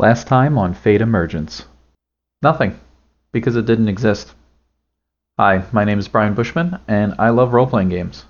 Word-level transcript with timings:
Last 0.00 0.26
time 0.26 0.56
on 0.56 0.72
Fate 0.72 1.02
Emergence. 1.02 1.66
Nothing, 2.40 2.80
because 3.32 3.54
it 3.54 3.66
didn't 3.66 3.90
exist. 3.90 4.32
Hi, 5.38 5.64
my 5.72 5.84
name 5.84 5.98
is 5.98 6.08
Brian 6.08 6.32
Bushman, 6.32 6.78
and 6.88 7.14
I 7.18 7.28
love 7.28 7.52
role 7.52 7.66
playing 7.66 7.90
games. 7.90 8.24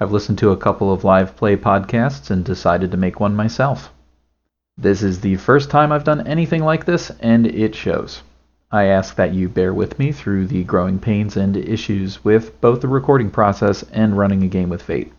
I've 0.00 0.10
listened 0.10 0.38
to 0.38 0.52
a 0.52 0.56
couple 0.56 0.90
of 0.90 1.04
live 1.04 1.36
play 1.36 1.54
podcasts 1.54 2.30
and 2.30 2.42
decided 2.42 2.92
to 2.92 2.96
make 2.96 3.20
one 3.20 3.36
myself. 3.36 3.92
This 4.78 5.02
is 5.02 5.20
the 5.20 5.36
first 5.36 5.68
time 5.68 5.92
I've 5.92 6.02
done 6.02 6.26
anything 6.26 6.64
like 6.64 6.86
this, 6.86 7.12
and 7.20 7.46
it 7.46 7.74
shows. 7.74 8.22
I 8.72 8.84
ask 8.84 9.16
that 9.16 9.34
you 9.34 9.50
bear 9.50 9.74
with 9.74 9.98
me 9.98 10.12
through 10.12 10.46
the 10.46 10.64
growing 10.64 10.98
pains 10.98 11.36
and 11.36 11.58
issues 11.58 12.24
with 12.24 12.58
both 12.62 12.80
the 12.80 12.88
recording 12.88 13.30
process 13.30 13.82
and 13.92 14.16
running 14.16 14.42
a 14.42 14.48
game 14.48 14.70
with 14.70 14.80
Fate. 14.80 15.12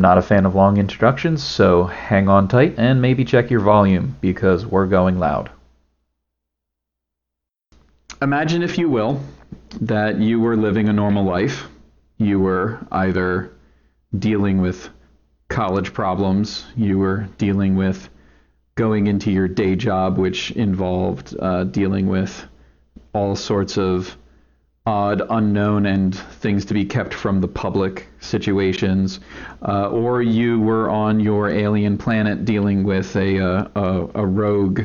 Not 0.00 0.16
a 0.16 0.22
fan 0.22 0.46
of 0.46 0.54
long 0.54 0.78
introductions, 0.78 1.42
so 1.42 1.84
hang 1.84 2.26
on 2.26 2.48
tight 2.48 2.76
and 2.78 3.02
maybe 3.02 3.22
check 3.22 3.50
your 3.50 3.60
volume 3.60 4.16
because 4.22 4.64
we're 4.64 4.86
going 4.86 5.18
loud. 5.18 5.50
Imagine, 8.22 8.62
if 8.62 8.78
you 8.78 8.88
will, 8.88 9.20
that 9.82 10.16
you 10.18 10.40
were 10.40 10.56
living 10.56 10.88
a 10.88 10.92
normal 10.94 11.24
life. 11.24 11.68
You 12.16 12.40
were 12.40 12.78
either 12.90 13.52
dealing 14.18 14.62
with 14.62 14.88
college 15.48 15.92
problems, 15.92 16.64
you 16.74 16.96
were 16.96 17.28
dealing 17.36 17.76
with 17.76 18.08
going 18.76 19.06
into 19.06 19.30
your 19.30 19.48
day 19.48 19.76
job, 19.76 20.16
which 20.16 20.50
involved 20.52 21.36
uh, 21.38 21.64
dealing 21.64 22.08
with 22.08 22.46
all 23.12 23.36
sorts 23.36 23.76
of 23.76 24.16
odd, 24.86 25.22
unknown, 25.28 25.86
and 25.86 26.14
things 26.14 26.64
to 26.66 26.74
be 26.74 26.84
kept 26.84 27.12
from 27.12 27.40
the 27.40 27.48
public 27.48 28.08
situations, 28.20 29.20
uh, 29.66 29.88
or 29.90 30.22
you 30.22 30.60
were 30.60 30.88
on 30.88 31.20
your 31.20 31.48
alien 31.48 31.98
planet 31.98 32.44
dealing 32.44 32.82
with 32.82 33.14
a, 33.16 33.38
uh, 33.38 33.68
a, 33.74 34.08
a 34.14 34.26
rogue 34.26 34.82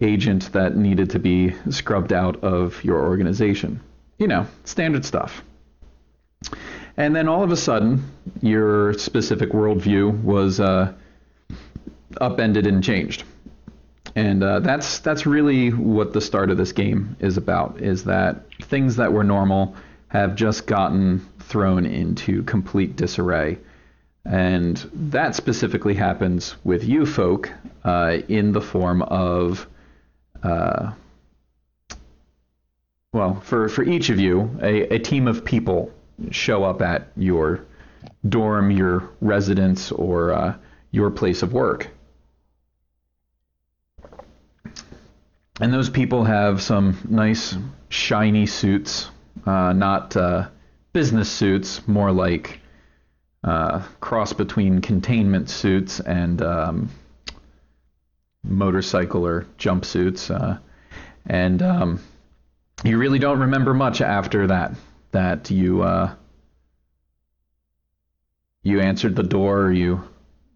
agent 0.00 0.52
that 0.52 0.76
needed 0.76 1.10
to 1.10 1.18
be 1.18 1.54
scrubbed 1.70 2.12
out 2.12 2.42
of 2.44 2.82
your 2.84 3.02
organization. 3.02 3.80
You 4.18 4.28
know, 4.28 4.46
standard 4.64 5.04
stuff. 5.04 5.42
And 6.96 7.14
then 7.14 7.28
all 7.28 7.42
of 7.42 7.50
a 7.50 7.56
sudden, 7.56 8.10
your 8.40 8.94
specific 8.94 9.50
worldview 9.50 10.22
was 10.22 10.60
uh, 10.60 10.92
upended 12.20 12.66
and 12.66 12.82
changed. 12.82 13.24
And 14.16 14.42
uh, 14.42 14.60
that's 14.60 15.00
that's 15.00 15.26
really 15.26 15.68
what 15.68 16.14
the 16.14 16.22
start 16.22 16.50
of 16.50 16.56
this 16.56 16.72
game 16.72 17.16
is 17.20 17.36
about. 17.36 17.82
Is 17.82 18.04
that 18.04 18.46
things 18.62 18.96
that 18.96 19.12
were 19.12 19.22
normal 19.22 19.76
have 20.08 20.34
just 20.34 20.66
gotten 20.66 21.20
thrown 21.38 21.84
into 21.84 22.42
complete 22.44 22.96
disarray, 22.96 23.58
and 24.24 24.78
that 24.94 25.34
specifically 25.34 25.92
happens 25.92 26.56
with 26.64 26.82
you 26.82 27.04
folk 27.04 27.52
uh, 27.84 28.18
in 28.26 28.52
the 28.52 28.60
form 28.62 29.02
of, 29.02 29.68
uh, 30.42 30.92
well, 33.12 33.38
for 33.42 33.68
for 33.68 33.84
each 33.84 34.08
of 34.08 34.18
you, 34.18 34.58
a, 34.62 34.94
a 34.94 34.98
team 34.98 35.28
of 35.28 35.44
people 35.44 35.92
show 36.30 36.64
up 36.64 36.80
at 36.80 37.08
your 37.18 37.66
dorm, 38.26 38.70
your 38.70 39.10
residence, 39.20 39.92
or 39.92 40.32
uh, 40.32 40.56
your 40.90 41.10
place 41.10 41.42
of 41.42 41.52
work 41.52 41.90
and 45.60 45.72
those 45.72 45.88
people 45.88 46.24
have 46.24 46.60
some 46.60 46.98
nice 47.08 47.56
shiny 47.88 48.46
suits, 48.46 49.10
uh, 49.46 49.72
not 49.72 50.16
uh, 50.16 50.48
business 50.92 51.30
suits, 51.30 51.86
more 51.88 52.12
like 52.12 52.60
uh, 53.42 53.82
cross 54.00 54.32
between 54.32 54.80
containment 54.80 55.48
suits 55.48 56.00
and 56.00 56.42
um, 56.42 56.90
motorcycle 58.42 59.26
or 59.26 59.46
jumpsuits. 59.58 60.30
Uh, 60.30 60.58
and 61.26 61.62
um, 61.62 62.00
you 62.84 62.98
really 62.98 63.18
don't 63.18 63.40
remember 63.40 63.72
much 63.72 64.00
after 64.00 64.46
that. 64.48 64.74
That 65.12 65.50
you 65.50 65.82
uh, 65.82 66.14
you 68.62 68.80
answered 68.80 69.16
the 69.16 69.22
door, 69.22 69.72
you 69.72 70.02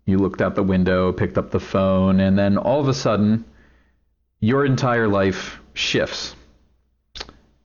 you 0.05 0.19
looked 0.19 0.43
out 0.43 0.55
the 0.55 0.63
window, 0.63 1.13
picked 1.13 1.39
up 1.39 1.51
the 1.51 1.61
phone, 1.61 2.21
and 2.21 2.39
then 2.39 2.59
all 2.59 2.81
of 2.81 2.89
a 2.89 2.93
sudden 2.93 3.45
your 4.41 4.65
entire 4.65 5.07
life 5.07 5.61
shifts. 5.75 6.35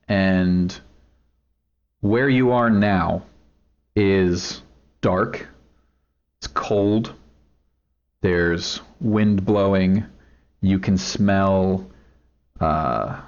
And 0.08 0.78
where 2.00 2.28
you 2.28 2.52
are 2.52 2.70
now 2.70 3.22
is 3.96 4.62
dark, 5.00 5.48
it's 6.38 6.46
cold, 6.46 7.14
there's 8.20 8.80
wind 9.00 9.44
blowing, 9.44 10.04
you 10.60 10.78
can 10.78 10.98
smell 10.98 11.88
uh, 12.60 13.20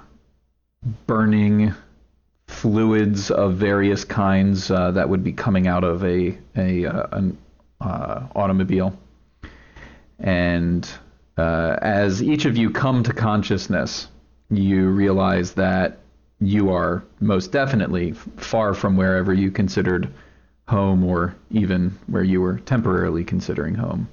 burning 1.07 1.73
fluids 2.47 3.31
of 3.31 3.55
various 3.55 4.03
kinds 4.03 4.71
uh, 4.71 4.91
that 4.91 5.07
would 5.07 5.23
be 5.23 5.31
coming 5.31 5.67
out 5.67 5.83
of 5.83 6.03
a, 6.03 6.37
a 6.55 6.85
uh, 6.85 7.07
an 7.11 7.37
uh, 7.81 8.27
automobile. 8.35 8.97
And 10.19 10.89
uh, 11.39 11.79
as 11.81 12.21
each 12.21 12.43
of 12.43 12.57
you 12.57 12.69
come 12.69 13.01
to 13.03 13.13
consciousness, 13.13 14.07
you 14.49 14.89
realize 14.89 15.53
that 15.53 15.99
you 16.41 16.69
are 16.69 17.03
most 17.21 17.51
definitely 17.53 18.11
far 18.11 18.73
from 18.73 18.97
wherever 18.97 19.33
you 19.33 19.49
considered 19.49 20.09
home 20.67 21.03
or 21.03 21.33
even 21.49 21.97
where 22.07 22.23
you 22.23 22.41
were 22.41 22.59
temporarily 22.59 23.23
considering 23.23 23.73
home. 23.73 24.07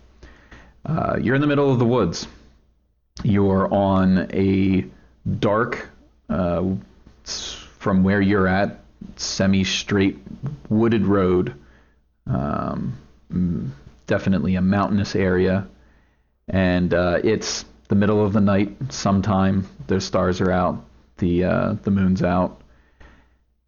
Uh, 0.84 1.16
you're 1.20 1.34
in 1.34 1.40
the 1.40 1.46
middle 1.48 1.70
of 1.70 1.80
the 1.80 1.84
woods. 1.84 2.28
You're 3.24 3.72
on 3.74 4.28
a 4.32 4.84
dark, 5.40 5.88
uh, 6.28 6.64
from 7.24 8.04
where 8.04 8.20
you're 8.20 8.46
at, 8.46 8.80
semi 9.16 9.64
straight 9.64 10.18
wooded 10.68 11.06
road. 11.06 11.54
Um, 12.26 12.96
definitely 14.06 14.54
a 14.54 14.60
mountainous 14.60 15.16
area 15.16 15.66
and 16.48 16.94
uh, 16.94 17.20
it's 17.24 17.64
the 17.88 17.94
middle 17.94 18.24
of 18.24 18.32
the 18.32 18.40
night 18.40 18.74
sometime. 18.90 19.68
The 19.86 20.00
stars 20.00 20.40
are 20.40 20.50
out, 20.50 20.84
the 21.18 21.44
uh, 21.44 21.72
the 21.82 21.90
moon's 21.90 22.22
out, 22.22 22.60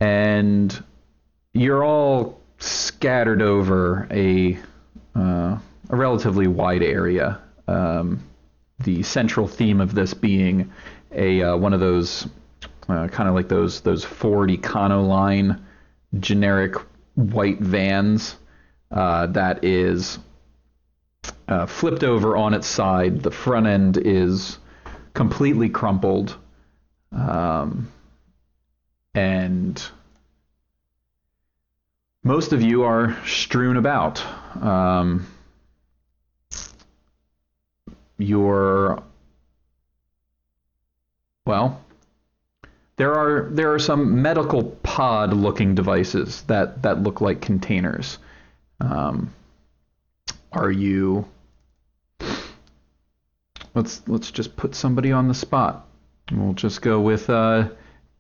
and 0.01 0.83
you're 1.53 1.85
all 1.85 2.41
scattered 2.59 3.43
over 3.43 4.07
a 4.11 4.59
uh, 5.15 5.59
a 5.91 5.97
relatively 5.97 6.47
wide 6.47 6.83
area. 6.83 7.41
Um, 7.67 8.25
the 8.81 9.03
central 9.03 9.49
theme 9.49 9.81
of 9.81 9.95
this 9.95 10.15
being 10.15 10.73
a 11.13 11.43
uh, 11.43 11.57
one 11.57 11.73
of 11.73 11.81
those 11.81 12.29
uh, 12.89 13.09
kind 13.09 13.29
of 13.29 13.35
like 13.35 13.49
those 13.49 13.81
those 13.81 14.05
Ford 14.05 14.51
Econoline 14.51 15.61
generic 16.21 16.75
white 17.15 17.59
vans 17.59 18.37
uh, 18.91 19.27
that 19.27 19.65
is 19.65 20.19
uh, 21.49 21.67
flipped 21.67 22.05
over 22.05 22.37
on 22.37 22.55
its 22.55 22.67
side. 22.67 23.23
The 23.23 23.31
front 23.31 23.67
end 23.67 23.97
is 23.97 24.59
completely 25.15 25.69
crumpled. 25.69 26.37
Um, 27.13 27.91
and 29.15 29.83
most 32.23 32.53
of 32.53 32.63
you 32.63 32.85
are 32.85 33.17
strewn 33.27 33.77
about. 33.77 34.23
Um, 34.63 35.27
you're 38.19 39.03
well 41.47 41.81
there 42.99 43.15
are 43.15 43.49
there 43.51 43.73
are 43.73 43.79
some 43.79 44.21
medical 44.21 44.65
pod 44.83 45.33
looking 45.33 45.75
devices 45.75 46.43
that 46.43 46.83
that 46.83 47.03
look 47.03 47.21
like 47.21 47.41
containers 47.41 48.19
um, 48.81 49.33
are 50.53 50.71
you 50.71 51.29
let's 53.79 54.03
let's 54.09 54.31
just 54.31 54.57
put 54.57 54.75
somebody 54.75 55.13
on 55.13 55.29
the 55.29 55.35
spot. 55.35 55.87
We'll 56.33 56.53
just 56.53 56.83
go 56.83 57.01
with 57.01 57.31
uh, 57.31 57.69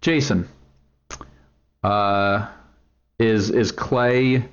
Jason. 0.00 0.48
Uh, 1.82 2.48
is 3.18 3.50
is 3.50 3.72
Clay 3.72 4.44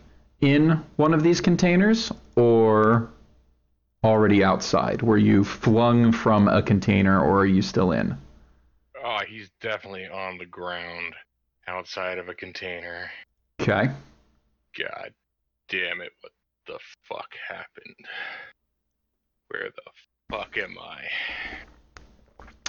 in 0.42 0.84
one 0.96 1.14
of 1.14 1.24
these 1.24 1.42
containers 1.42 2.12
or 2.36 3.10
already 4.04 4.44
outside? 4.44 5.02
Were 5.02 5.18
you 5.18 5.44
flung 5.44 6.12
from 6.12 6.48
a 6.48 6.62
container 6.62 7.20
or 7.22 7.40
are 7.40 7.46
you 7.46 7.62
still 7.62 7.92
in? 7.92 8.18
Oh, 9.04 9.20
he's 9.28 9.50
definitely 9.62 10.08
on 10.08 10.38
the 10.38 10.46
ground 10.46 11.14
outside 11.68 12.18
of 12.18 12.30
a 12.30 12.34
container. 12.34 13.10
Okay. 13.62 13.90
God 14.78 15.14
damn 15.70 16.02
it, 16.02 16.12
what 16.22 16.32
the 16.68 16.80
fuck 17.08 17.30
happened? 17.48 17.96
Where 19.50 19.70
the 19.76 20.36
fuck 20.36 20.58
am 20.58 20.76
I? 20.80 21.04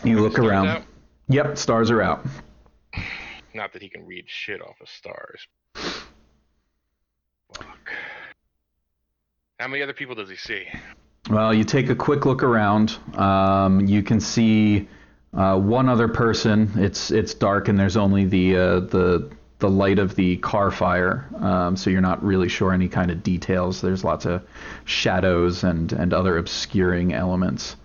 You 0.05 0.21
look 0.21 0.39
around. 0.39 0.69
Out? 0.69 0.83
Yep, 1.29 1.59
stars 1.59 1.91
are 1.91 2.03
out. 2.03 2.25
Not 3.55 3.73
that 3.73 3.83
he 3.83 3.89
can 3.89 4.07
read 4.07 4.25
shit 4.27 4.61
off 4.61 4.77
of 4.81 4.89
stars. 4.89 5.47
Fuck. 7.55 7.91
How 9.59 9.69
many 9.69 9.83
other 9.83 9.95
people 9.95 10.15
does 10.15 10.29
he 10.29 10.37
see? 10.37 10.67
Well, 11.31 11.55
you 11.55 11.65
take 11.65 11.89
a 11.89 11.95
quick 11.95 12.27
look 12.27 12.43
around. 12.43 12.99
Um, 13.15 13.81
you 13.87 14.03
can 14.03 14.21
see 14.21 14.89
uh, 15.35 15.59
one 15.59 15.89
other 15.89 16.09
person. 16.09 16.71
It's 16.77 17.11
it's 17.11 17.35
dark 17.35 17.69
and 17.69 17.79
there's 17.79 17.97
only 17.97 18.27
the 18.27 18.57
uh, 18.57 18.81
the 18.81 19.31
the 19.59 19.71
light 19.71 19.99
of 19.99 20.15
the 20.17 20.37
car 20.37 20.71
fire, 20.71 21.27
um, 21.39 21.77
so 21.77 21.89
you're 21.89 22.01
not 22.01 22.23
really 22.23 22.49
sure 22.49 22.73
any 22.73 22.89
kind 22.89 23.11
of 23.11 23.23
details. 23.23 23.81
There's 23.81 24.05
lots 24.05 24.27
of 24.27 24.43
shadows 24.85 25.65
and 25.65 25.93
and 25.93 26.13
other 26.13 26.37
obscuring 26.37 27.13
elements. 27.13 27.77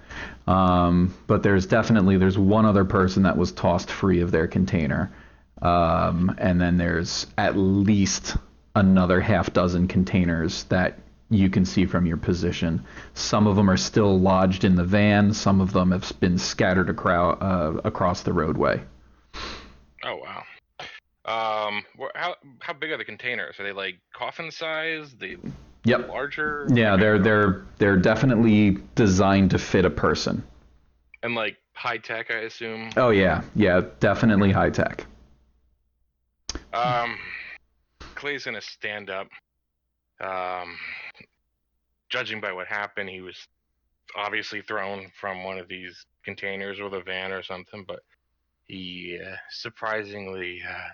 Um, 0.47 1.13
but 1.27 1.43
there's 1.43 1.65
definitely 1.65 2.17
there's 2.17 2.37
one 2.37 2.65
other 2.65 2.83
person 2.83 3.23
that 3.23 3.37
was 3.37 3.51
tossed 3.51 3.89
free 3.89 4.21
of 4.21 4.31
their 4.31 4.47
container, 4.47 5.11
um, 5.61 6.35
and 6.37 6.59
then 6.59 6.77
there's 6.77 7.27
at 7.37 7.55
least 7.55 8.35
another 8.75 9.21
half 9.21 9.53
dozen 9.53 9.87
containers 9.87 10.63
that 10.65 10.97
you 11.29 11.49
can 11.49 11.63
see 11.63 11.85
from 11.85 12.05
your 12.05 12.17
position. 12.17 12.83
Some 13.13 13.47
of 13.47 13.55
them 13.55 13.69
are 13.69 13.77
still 13.77 14.19
lodged 14.19 14.65
in 14.65 14.75
the 14.75 14.83
van. 14.83 15.33
Some 15.33 15.61
of 15.61 15.71
them 15.71 15.91
have 15.91 16.11
been 16.19 16.37
scattered 16.37 16.89
acro- 16.89 17.37
uh, 17.39 17.81
across 17.85 18.23
the 18.23 18.33
roadway. 18.33 18.81
Oh 20.03 20.17
wow. 20.17 20.43
Um, 21.25 21.83
how 22.15 22.35
how 22.61 22.73
big 22.73 22.91
are 22.91 22.97
the 22.97 23.05
containers? 23.05 23.59
Are 23.59 23.63
they 23.63 23.71
like 23.73 23.99
coffin 24.13 24.49
size? 24.51 25.13
They 25.19 25.37
Yep. 25.83 26.09
larger? 26.09 26.67
Yeah, 26.73 26.95
they're 26.97 27.19
they're 27.19 27.65
they're 27.77 27.97
definitely 27.97 28.77
designed 28.95 29.51
to 29.51 29.57
fit 29.59 29.85
a 29.85 29.89
person. 29.89 30.43
and 31.23 31.35
like 31.35 31.57
high 31.73 31.97
tech, 31.97 32.31
I 32.31 32.39
assume. 32.39 32.89
Oh 32.97 33.09
yeah, 33.09 33.43
yeah, 33.55 33.81
definitely 33.99 34.51
high 34.51 34.69
tech. 34.71 35.05
Um, 36.73 37.17
Clay's 38.15 38.45
gonna 38.45 38.61
stand 38.61 39.09
up. 39.09 39.27
Um, 40.19 40.77
judging 42.09 42.41
by 42.41 42.51
what 42.51 42.67
happened, 42.67 43.09
he 43.09 43.21
was 43.21 43.37
obviously 44.15 44.61
thrown 44.61 45.11
from 45.19 45.43
one 45.43 45.57
of 45.57 45.67
these 45.67 46.05
containers 46.25 46.79
or 46.79 46.89
the 46.89 47.01
van 47.01 47.31
or 47.31 47.41
something, 47.43 47.83
but 47.87 48.01
he 48.67 49.19
uh, 49.23 49.35
surprisingly 49.49 50.61
uh, 50.67 50.89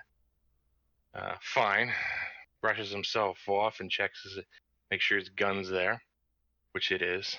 uh, 1.14 1.34
fine. 1.40 1.92
Brushes 2.60 2.90
himself 2.90 3.38
off 3.48 3.80
and 3.80 3.90
checks 3.90 4.22
his, 4.24 4.38
make 4.90 5.00
sure 5.00 5.18
his 5.18 5.28
gun's 5.28 5.68
there, 5.68 6.02
which 6.72 6.90
it 6.90 7.02
is. 7.02 7.36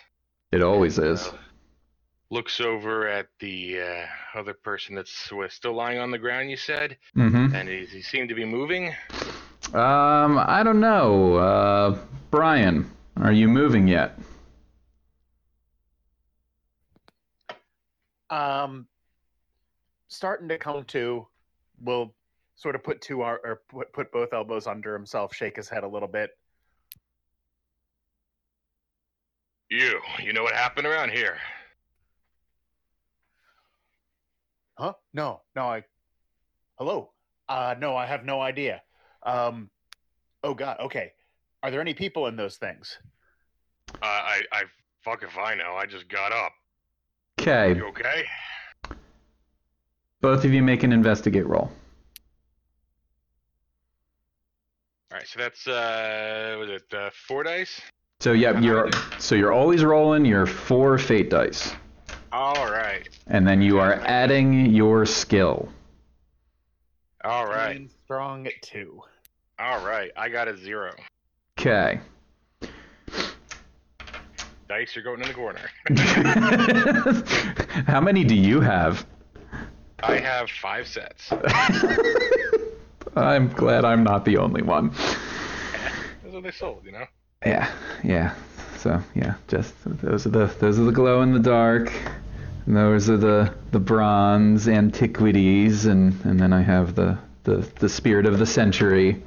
It 0.52 0.62
always 0.62 0.98
is. 0.98 1.28
Uh, 1.28 1.38
looks 2.32 2.62
over 2.62 3.08
at 3.08 3.28
the 3.40 3.82
uh, 3.82 4.40
other 4.40 4.54
person 4.54 4.96
that's 4.96 5.30
still 5.50 5.74
lying 5.76 6.00
on 6.00 6.12
the 6.12 6.18
ground. 6.18 6.50
You 6.50 6.58
said, 6.58 6.98
Mm-hmm. 7.18 7.56
and 7.56 7.68
he, 7.68 7.86
he 7.86 8.02
seemed 8.02 8.30
to 8.30 8.36
be 8.36 8.46
moving. 8.46 8.94
Um, 9.74 10.38
I 10.38 10.62
don't 10.64 10.80
know. 10.80 11.36
Uh, 11.36 11.98
Brian, 12.32 12.90
are 13.18 13.32
you 13.32 13.48
moving 13.48 13.88
yet? 13.88 14.18
Um, 18.30 18.88
starting 20.08 20.48
to 20.50 20.58
come 20.58 20.84
to, 20.86 21.28
will 21.82 22.14
sort 22.60 22.76
of 22.76 22.84
put 22.84 23.00
two 23.00 23.22
ar- 23.22 23.40
or 23.44 23.62
put, 23.70 23.94
put 23.94 24.12
both 24.12 24.34
elbows 24.34 24.68
under 24.68 24.94
himself, 24.94 25.34
shake 25.34 25.56
his 25.56 25.70
head 25.70 25.86
a 25.86 25.88
little 25.88 26.10
bit. 26.10 26.32
You, 29.70 30.02
you 30.22 30.34
know 30.34 30.44
what 30.44 30.54
happened 30.54 30.86
around 30.86 31.12
here? 31.12 31.38
Huh? 34.78 34.94
No, 35.14 35.42
no, 35.56 35.62
I. 35.62 35.84
Hello. 36.78 37.12
Uh, 37.48 37.76
no, 37.80 37.96
I 37.96 38.06
have 38.06 38.26
no 38.26 38.42
idea. 38.42 38.82
Um, 39.24 39.70
oh 40.44 40.54
God. 40.54 40.78
Okay. 40.82 41.14
Are 41.64 41.72
there 41.72 41.82
any 41.82 41.94
people 41.94 42.28
in 42.28 42.36
those 42.36 42.58
things? 42.58 42.98
Uh, 43.94 44.06
I, 44.06 44.42
I, 44.52 44.64
fuck 45.02 45.24
if 45.24 45.38
I 45.38 45.56
know. 45.56 45.76
I 45.78 45.86
just 45.86 46.10
got 46.10 46.34
up. 46.34 46.52
Okay, 47.40 47.74
You 47.76 47.88
okay? 47.88 48.26
both 50.20 50.44
of 50.44 50.54
you 50.54 50.62
make 50.62 50.84
an 50.84 50.92
investigate 50.92 51.48
roll. 51.48 51.72
All 55.12 55.18
right, 55.18 55.28
so 55.28 55.40
that's 55.40 55.68
uh, 55.68 56.56
was 56.60 56.70
it 56.70 56.94
uh, 56.94 57.10
four 57.28 57.44
dice? 57.44 57.82
So 58.20 58.34
yep, 58.34 58.62
you're 58.62 58.90
so 59.18 59.34
you're 59.36 59.52
always 59.54 59.84
rolling 59.84 60.24
your 60.26 60.46
four 60.46 60.98
fate 61.00 61.30
dice, 61.32 61.74
All 62.32 62.70
right, 62.70 63.08
and 63.28 63.48
then 63.48 63.62
you 63.62 63.80
are 63.80 63.94
adding 63.94 64.68
your 64.68 65.06
skill. 65.08 65.70
all 67.24 67.48
right, 67.48 67.74
Feeling 67.74 67.90
Strong 68.06 68.48
at 68.48 68.62
two. 68.62 69.02
all 69.58 69.84
right. 69.86 70.12
I 70.16 70.30
got 70.30 70.48
a 70.48 70.56
zero. 70.58 70.94
Okay. 71.60 72.00
Dice, 74.68 74.96
you're 74.96 75.04
going 75.04 75.22
in 75.22 75.28
the 75.28 75.34
corner. 75.34 75.70
How 77.88 78.00
many 78.00 78.24
do 78.24 78.36
you 78.36 78.62
have? 78.62 79.08
I 80.04 80.18
have 80.18 80.50
five 80.52 80.88
sets. 80.88 81.32
I'm 83.20 83.50
glad 83.50 83.86
I'm 83.86 84.04
not 84.04 84.26
the 84.26 84.38
only 84.38 84.62
one. 84.62 84.92
That's 86.24 86.34
what 86.34 86.44
they 86.44 86.52
sold, 86.52 86.84
you 86.86 86.92
know. 86.92 87.06
Yeah, 87.46 87.72
yeah. 88.04 88.36
So 88.78 89.02
yeah, 89.16 89.36
just 89.48 89.74
those 89.86 90.26
are 90.26 90.30
the 90.30 90.46
those 90.60 90.80
are 90.80 90.84
the 90.84 90.92
glow 90.92 91.22
in 91.22 91.34
the 91.34 91.40
dark. 91.40 91.92
And 92.66 92.76
those 92.78 93.10
are 93.10 93.18
the 93.18 93.54
the 93.72 93.80
bronze 93.80 94.68
antiquities, 94.68 95.86
and 95.86 96.14
and 96.24 96.40
then 96.40 96.54
I 96.54 96.62
have 96.62 96.96
the 96.96 97.18
the 97.44 97.68
the 97.80 97.90
spirit 97.90 98.26
of 98.26 98.40
the 98.40 98.46
century, 98.46 99.24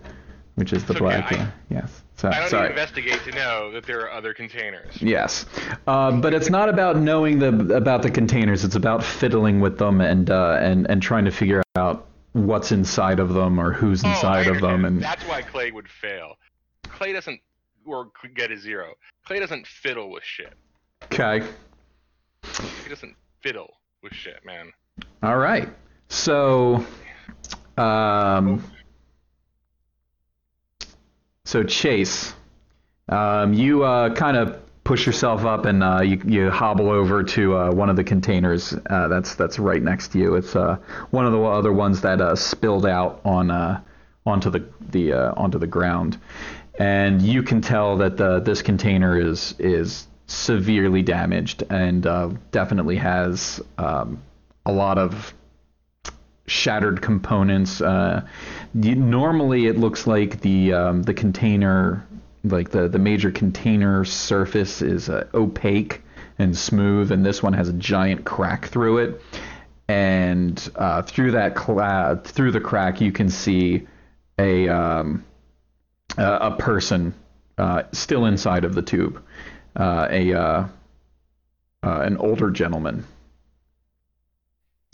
which 0.55 0.73
is 0.73 0.85
the 0.85 0.93
okay, 0.93 1.01
black. 1.01 1.33
I- 1.33 1.53
yes. 1.71 2.03
So 2.17 2.29
I 2.29 2.39
don't 2.39 2.51
sorry. 2.51 2.71
investigate 2.71 3.19
to 3.25 3.33
know 3.33 3.73
that 3.73 3.85
there 3.85 4.03
are 4.03 4.13
other 4.13 4.33
containers. 4.33 5.03
Yes, 5.03 5.45
uh, 5.89 6.13
but 6.13 6.35
it's 6.35 6.51
not 6.51 6.69
about 6.69 6.97
knowing 6.97 7.41
the 7.41 7.75
about 7.75 8.03
the 8.03 8.11
containers. 8.13 8.63
It's 8.63 8.77
about 8.77 9.03
fiddling 9.03 9.59
with 9.59 9.77
them 9.77 10.01
and 10.01 10.31
uh, 10.31 10.59
and 10.61 10.89
and 10.89 11.03
trying 11.03 11.25
to 11.25 11.33
figure 11.33 11.65
out 11.75 12.07
what's 12.33 12.73
inside 12.73 13.21
of 13.21 13.33
them 13.35 13.59
or 13.61 13.73
who's 13.73 14.03
Oh, 14.05 14.09
inside 14.09 14.47
of 14.49 14.61
them. 14.61 14.85
And 14.85 15.03
that's 15.03 15.23
why 15.25 15.43
Clay 15.43 15.71
would 15.71 15.89
fail. 15.89 16.35
Clay 16.89 17.13
doesn't 17.13 17.41
or 17.85 18.11
get 18.35 18.51
a 18.51 18.57
zero. 18.57 18.95
Clay 19.27 19.39
doesn't 19.41 19.67
fiddle 19.67 20.11
with 20.11 20.25
shit. 20.25 20.55
okay, 21.05 21.45
He 22.83 22.89
doesn't 22.89 23.17
fiddle 23.43 23.75
with 24.03 24.13
shit, 24.15 24.45
man. 24.45 24.73
all 25.23 25.37
right. 25.39 25.69
So, 26.09 26.85
um, 27.77 28.63
so 31.45 31.63
Chase, 31.65 32.35
um, 33.09 33.53
you 33.53 33.85
uh, 33.85 34.15
kind 34.15 34.37
of 34.37 34.61
push 34.85 35.07
yourself 35.07 35.45
up 35.45 35.65
and 35.65 35.83
uh, 35.83 36.01
you, 36.03 36.21
you 36.27 36.51
hobble 36.51 36.91
over 36.91 37.23
to 37.23 37.57
uh, 37.57 37.73
one 37.73 37.89
of 37.89 37.97
the 37.97 38.05
containers 38.05 38.75
uh, 38.91 39.09
that's 39.09 39.35
that's 39.35 39.59
right 39.59 39.83
next 39.83 40.09
to 40.13 40.19
you. 40.19 40.35
It's 40.35 40.57
uh, 40.57 40.79
one 41.11 41.27
of 41.27 41.33
the 41.33 41.43
other 41.43 41.73
ones 41.73 42.01
that 42.01 42.21
uh, 42.21 42.35
spilled 42.35 42.87
out 42.87 43.21
on 43.25 43.51
uh, 43.51 43.81
onto 44.27 44.51
the 44.51 44.65
the 44.91 45.13
onto 45.13 45.59
the 45.59 45.67
ground, 45.67 46.19
and 46.79 47.23
you 47.23 47.43
can 47.43 47.61
tell 47.61 47.97
that 47.99 48.17
the 48.17 48.41
this 48.41 48.63
container 48.63 49.19
is 49.19 49.55
is 49.59 50.07
severely 50.27 51.03
damaged 51.03 51.63
and 51.69 52.03
definitely 52.51 52.97
has 52.97 53.61
um, 53.79 54.23
a 54.65 54.73
lot 54.73 54.99
of 54.99 55.35
shattered 56.47 57.03
components. 57.03 57.81
You, 57.81 58.95
normally, 58.95 59.67
it 59.67 59.77
looks 59.77 60.07
like 60.07 60.41
the 60.41 60.73
um, 60.73 61.03
the 61.03 61.15
container, 61.15 62.07
like 62.45 62.71
the 62.71 62.89
the 62.89 62.99
major 62.99 63.31
container 63.31 64.05
surface, 64.05 64.83
is 64.83 65.09
uh, 65.09 65.29
opaque 65.35 66.03
and 66.39 66.57
smooth, 66.57 67.13
and 67.13 67.25
this 67.25 67.43
one 67.43 67.53
has 67.53 67.69
a 67.69 67.73
giant 67.75 68.25
crack 68.25 68.67
through 68.67 68.99
it. 68.99 69.23
And 69.89 70.71
uh, 70.77 71.03
through 71.03 71.33
that 71.33 71.55
cla- 71.55 72.21
through 72.25 72.53
the 72.53 72.61
crack, 72.61 73.01
you 73.01 73.13
can 73.13 73.29
see 73.29 73.87
a 74.39 74.69
um, 74.69 75.25
a, 76.17 76.35
a 76.35 76.57
person 76.57 77.15
uh, 77.59 77.85
still 77.93 78.27
inside 78.27 78.65
of 78.65 78.75
the 78.75 78.83
tube, 78.83 79.23
uh, 79.77 80.09
a 80.11 80.33
uh, 80.33 80.41
uh, 80.41 80.69
an 81.83 82.17
older 82.17 82.51
gentleman 82.51 83.05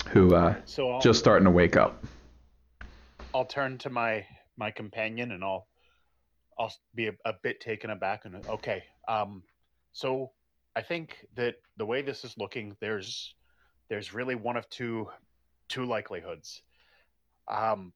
who 0.09 0.35
uh, 0.35 0.55
So 0.65 0.99
just 1.01 1.19
starting 1.19 1.45
to 1.45 1.51
wake 1.51 1.77
up. 1.77 2.05
I'll 3.35 3.45
turn 3.45 3.79
to 3.79 3.91
my 3.91 4.27
my 4.57 4.71
companion 4.71 5.33
and 5.33 5.45
I'll 5.45 5.67
I'll 6.59 6.75
be 6.95 7.09
a, 7.09 7.13
a 7.25 7.35
bit 7.43 7.61
taken 7.61 7.91
aback 7.91 8.25
and 8.25 8.37
okay. 8.49 8.83
Um, 9.07 9.43
so 9.93 10.31
I 10.77 10.83
think 10.83 11.27
that 11.37 11.57
the 11.77 11.87
way 11.87 12.03
this 12.03 12.25
is 12.25 12.37
looking, 12.39 12.77
there's 12.81 13.35
there's 13.89 14.13
really 14.13 14.35
one 14.35 14.57
of 14.57 14.69
two 14.71 15.09
two 15.69 15.85
likelihoods. 15.85 16.63
Um, 17.49 17.93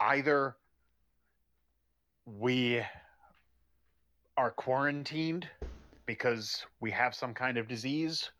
either 0.00 0.56
we 2.26 2.82
are 4.36 4.50
quarantined 4.50 5.48
because 6.06 6.64
we 6.80 6.90
have 6.90 7.14
some 7.14 7.34
kind 7.34 7.56
of 7.56 7.68
disease, 7.68 8.30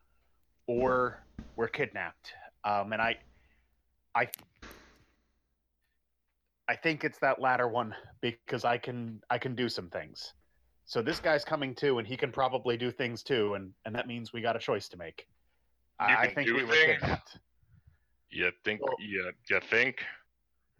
or 0.66 1.22
we're 1.56 1.68
kidnapped. 1.68 2.32
Um, 2.64 2.92
and 2.92 3.00
I, 3.00 3.16
I 4.14 4.28
I 6.68 6.76
think 6.76 7.04
it's 7.04 7.18
that 7.18 7.40
latter 7.40 7.68
one 7.68 7.94
because 8.22 8.64
I 8.64 8.78
can 8.78 9.20
I 9.30 9.38
can 9.38 9.54
do 9.54 9.68
some 9.68 9.88
things. 9.90 10.32
so 10.86 11.02
this 11.02 11.20
guy's 11.20 11.44
coming 11.44 11.74
too, 11.74 11.98
and 11.98 12.06
he 12.06 12.16
can 12.16 12.32
probably 12.32 12.76
do 12.76 12.90
things 12.90 13.22
too, 13.22 13.54
and 13.54 13.72
and 13.84 13.94
that 13.94 14.06
means 14.06 14.32
we 14.32 14.40
got 14.40 14.56
a 14.56 14.58
choice 14.58 14.88
to 14.90 14.96
make. 14.96 15.26
You 16.00 16.06
I, 16.06 16.22
I 16.22 16.34
think 16.34 16.48
do 16.48 16.54
we 16.54 16.64
were 16.64 16.72
things? 16.74 17.00
kidnapped. 17.00 17.38
You 18.30 18.50
think 18.64 18.80
Well- 18.82 18.96
you 18.98 19.30
you 19.50 19.60
think 19.60 20.02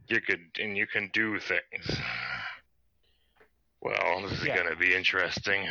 you 0.08 0.20
could 0.20 0.40
and 0.58 0.76
you 0.76 0.86
can 0.86 1.10
do 1.12 1.38
things. 1.38 1.86
Well, 3.82 4.22
this 4.22 4.32
is 4.40 4.46
Yeah. 4.46 4.56
gonna 4.56 4.76
be 4.76 4.94
interesting. 4.94 5.68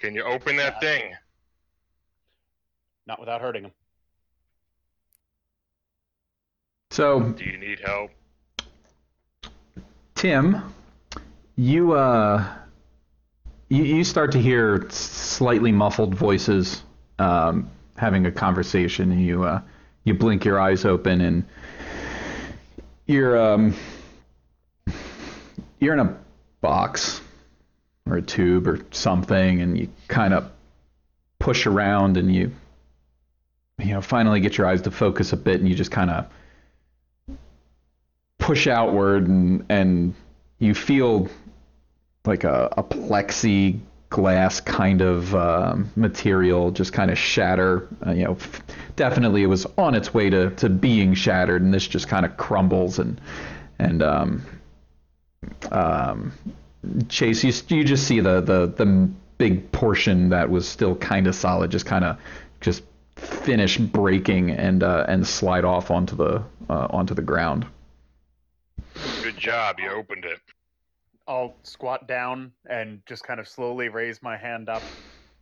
Can 0.00 0.14
you 0.14 0.22
open 0.24 0.56
that 0.56 0.74
Yeah. 0.74 0.80
thing? 0.80 1.16
Not 3.06 3.18
without 3.18 3.40
hurting 3.40 3.64
him. 3.64 3.72
So 6.90 7.20
Do 7.32 7.44
you 7.44 7.56
need 7.58 7.80
help? 7.80 8.10
Tim, 10.18 10.74
you 11.54 11.92
uh, 11.92 12.44
you, 13.68 13.84
you 13.84 14.02
start 14.02 14.32
to 14.32 14.38
hear 14.40 14.84
slightly 14.90 15.70
muffled 15.70 16.12
voices 16.12 16.82
um, 17.20 17.70
having 17.96 18.26
a 18.26 18.32
conversation, 18.32 19.12
and 19.12 19.24
you 19.24 19.44
uh, 19.44 19.60
you 20.02 20.14
blink 20.14 20.44
your 20.44 20.58
eyes 20.58 20.84
open, 20.84 21.20
and 21.20 21.44
you're 23.06 23.40
um, 23.40 23.76
you're 25.78 25.94
in 25.94 26.00
a 26.00 26.18
box 26.62 27.20
or 28.04 28.16
a 28.16 28.22
tube 28.22 28.66
or 28.66 28.80
something, 28.90 29.62
and 29.62 29.78
you 29.78 29.88
kind 30.08 30.34
of 30.34 30.50
push 31.38 31.64
around, 31.64 32.16
and 32.16 32.34
you 32.34 32.50
you 33.78 33.92
know 33.92 34.00
finally 34.00 34.40
get 34.40 34.58
your 34.58 34.66
eyes 34.66 34.82
to 34.82 34.90
focus 34.90 35.32
a 35.32 35.36
bit, 35.36 35.60
and 35.60 35.68
you 35.68 35.76
just 35.76 35.92
kind 35.92 36.10
of 36.10 36.26
push 38.48 38.66
outward 38.66 39.28
and 39.28 39.62
and 39.68 40.14
you 40.58 40.72
feel 40.72 41.28
like 42.24 42.44
a, 42.44 42.72
a 42.78 42.82
plexiglass 42.82 44.64
kind 44.64 45.02
of 45.02 45.34
um, 45.34 45.90
material 45.96 46.70
just 46.70 46.94
kind 46.94 47.10
of 47.10 47.18
shatter. 47.18 47.86
Uh, 48.06 48.12
you 48.12 48.24
know, 48.24 48.32
f- 48.32 48.62
definitely 48.96 49.42
it 49.42 49.48
was 49.48 49.66
on 49.76 49.94
its 49.94 50.14
way 50.14 50.30
to, 50.30 50.48
to 50.56 50.70
being 50.70 51.12
shattered, 51.12 51.60
and 51.60 51.74
this 51.74 51.86
just 51.86 52.08
kind 52.08 52.24
of 52.24 52.38
crumbles 52.38 52.98
and 52.98 53.20
and 53.78 54.02
um, 54.02 54.42
um, 55.70 56.32
Chase, 57.10 57.44
you 57.44 57.52
you 57.76 57.84
just 57.84 58.06
see 58.06 58.20
the 58.20 58.40
the 58.40 58.72
the 58.82 59.10
big 59.36 59.70
portion 59.72 60.30
that 60.30 60.48
was 60.48 60.66
still 60.66 60.96
kind 60.96 61.26
of 61.26 61.34
solid, 61.34 61.70
just 61.70 61.84
kind 61.84 62.02
of 62.06 62.16
just 62.62 62.82
finish 63.14 63.76
breaking 63.76 64.52
and 64.52 64.82
uh, 64.82 65.04
and 65.06 65.26
slide 65.26 65.66
off 65.66 65.90
onto 65.90 66.16
the 66.16 66.42
uh, 66.70 66.86
onto 66.88 67.12
the 67.12 67.20
ground. 67.20 67.66
Good 69.38 69.50
job, 69.50 69.78
you 69.78 69.88
opened 69.90 70.24
it. 70.24 70.40
I'll 71.28 71.60
squat 71.62 72.08
down 72.08 72.50
and 72.68 73.02
just 73.06 73.22
kind 73.22 73.38
of 73.38 73.46
slowly 73.46 73.88
raise 73.88 74.20
my 74.20 74.36
hand 74.36 74.68
up, 74.68 74.82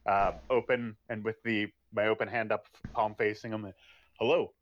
uh, 0.05 0.33
open, 0.51 0.99
and 1.09 1.25
with 1.25 1.37
the 1.45 1.69
my 1.95 2.09
open 2.09 2.29
hand 2.29 2.53
up, 2.53 2.67
palm 2.95 3.15
facing 3.15 3.53
him. 3.53 3.73
Hello, 4.21 4.53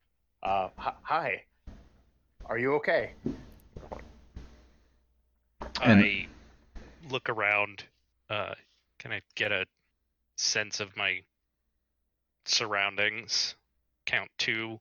uh, 0.45 0.69
h- 0.81 0.95
hi. 1.03 1.43
Are 2.47 2.59
you 2.59 2.75
okay? 2.75 3.15
And- 5.83 6.01
I 6.01 6.29
look 7.09 7.29
around. 7.29 7.83
Uh, 8.31 8.55
can 9.01 9.11
I 9.11 9.21
get 9.35 9.51
a 9.51 9.67
sense 10.37 10.79
of 10.79 10.97
my 10.97 11.25
surroundings? 12.45 13.57
Count 14.07 14.31
two 14.39 14.79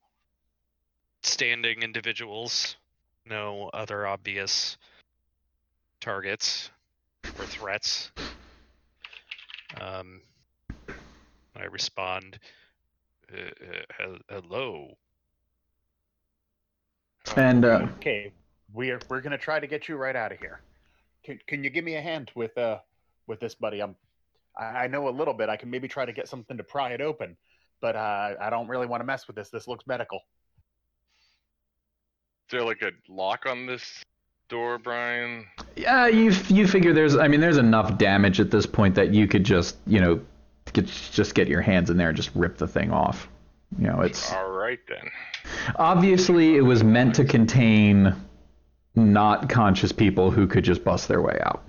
standing 1.24 1.82
individuals. 1.82 2.76
No 3.26 3.70
other 3.74 4.06
obvious 4.06 4.78
targets 6.02 6.70
or 7.40 7.46
threats. 7.46 8.12
Um, 9.80 10.22
I 11.56 11.66
respond. 11.66 12.40
Uh, 13.32 14.04
uh, 14.04 14.18
hello. 14.30 14.98
And 17.38 17.64
uh, 17.64 17.88
Okay, 17.98 18.32
we're 18.74 19.00
we're 19.10 19.22
gonna 19.22 19.38
try 19.38 19.60
to 19.60 19.68
get 19.68 19.88
you 19.88 19.96
right 19.96 20.16
out 20.16 20.32
of 20.32 20.40
here. 20.40 20.60
Can 21.24 21.40
can 21.48 21.64
you 21.64 21.70
give 21.70 21.86
me 21.86 21.96
a 21.96 22.02
hand 22.02 22.32
with 22.36 22.58
uh 22.58 22.80
with 23.28 23.40
this, 23.40 23.56
buddy? 23.56 23.82
I'm 23.82 23.96
I, 24.58 24.64
I 24.64 24.88
know 24.88 25.08
a 25.08 25.10
little 25.10 25.34
bit. 25.34 25.50
I 25.50 25.56
can 25.56 25.70
maybe 25.70 25.88
try 25.88 26.06
to 26.06 26.14
get 26.14 26.28
something 26.28 26.58
to 26.58 26.64
pry 26.64 26.92
it 26.92 27.02
open, 27.02 27.38
but 27.82 27.96
uh, 27.96 28.36
I 28.40 28.50
don't 28.50 28.68
really 28.68 28.88
want 28.88 29.02
to 29.02 29.06
mess 29.06 29.26
with 29.28 29.36
this. 29.36 29.50
This 29.50 29.68
looks 29.68 29.88
medical. 29.88 30.20
Is 32.48 32.52
there 32.52 32.64
like 32.64 32.82
a 32.82 32.92
lock 33.10 33.46
on 33.46 33.66
this 33.66 34.04
door, 34.50 34.78
Brian? 34.78 35.46
Yeah, 35.76 36.08
you 36.08 36.32
you 36.50 36.68
figure 36.68 36.94
there's 36.94 37.16
I 37.16 37.28
mean 37.28 37.40
there's 37.42 37.58
enough 37.58 37.98
damage 37.98 38.40
at 38.40 38.52
this 38.52 38.66
point 38.66 38.96
that 38.96 39.14
you 39.14 39.28
could 39.28 39.44
just 39.44 39.78
you 39.88 40.00
know 40.00 40.22
get, 40.74 40.86
just 40.86 41.36
get 41.36 41.48
your 41.48 41.62
hands 41.62 41.90
in 41.90 41.98
there 41.98 42.10
and 42.10 42.18
just 42.18 42.32
rip 42.36 42.58
the 42.58 42.68
thing 42.68 42.92
off. 42.92 43.28
You 43.80 43.88
know, 43.88 44.02
it's 44.02 44.32
All 44.32 44.52
right 44.52 44.80
then. 44.88 45.10
obviously 45.78 46.56
it 46.58 46.62
was 46.62 46.84
meant 46.84 47.16
to 47.16 47.26
contain 47.26 48.16
not 48.96 49.50
conscious 49.50 49.92
people 49.92 50.30
who 50.30 50.46
could 50.46 50.64
just 50.64 50.84
bust 50.84 51.08
their 51.08 51.22
way 51.22 51.40
out. 51.44 51.64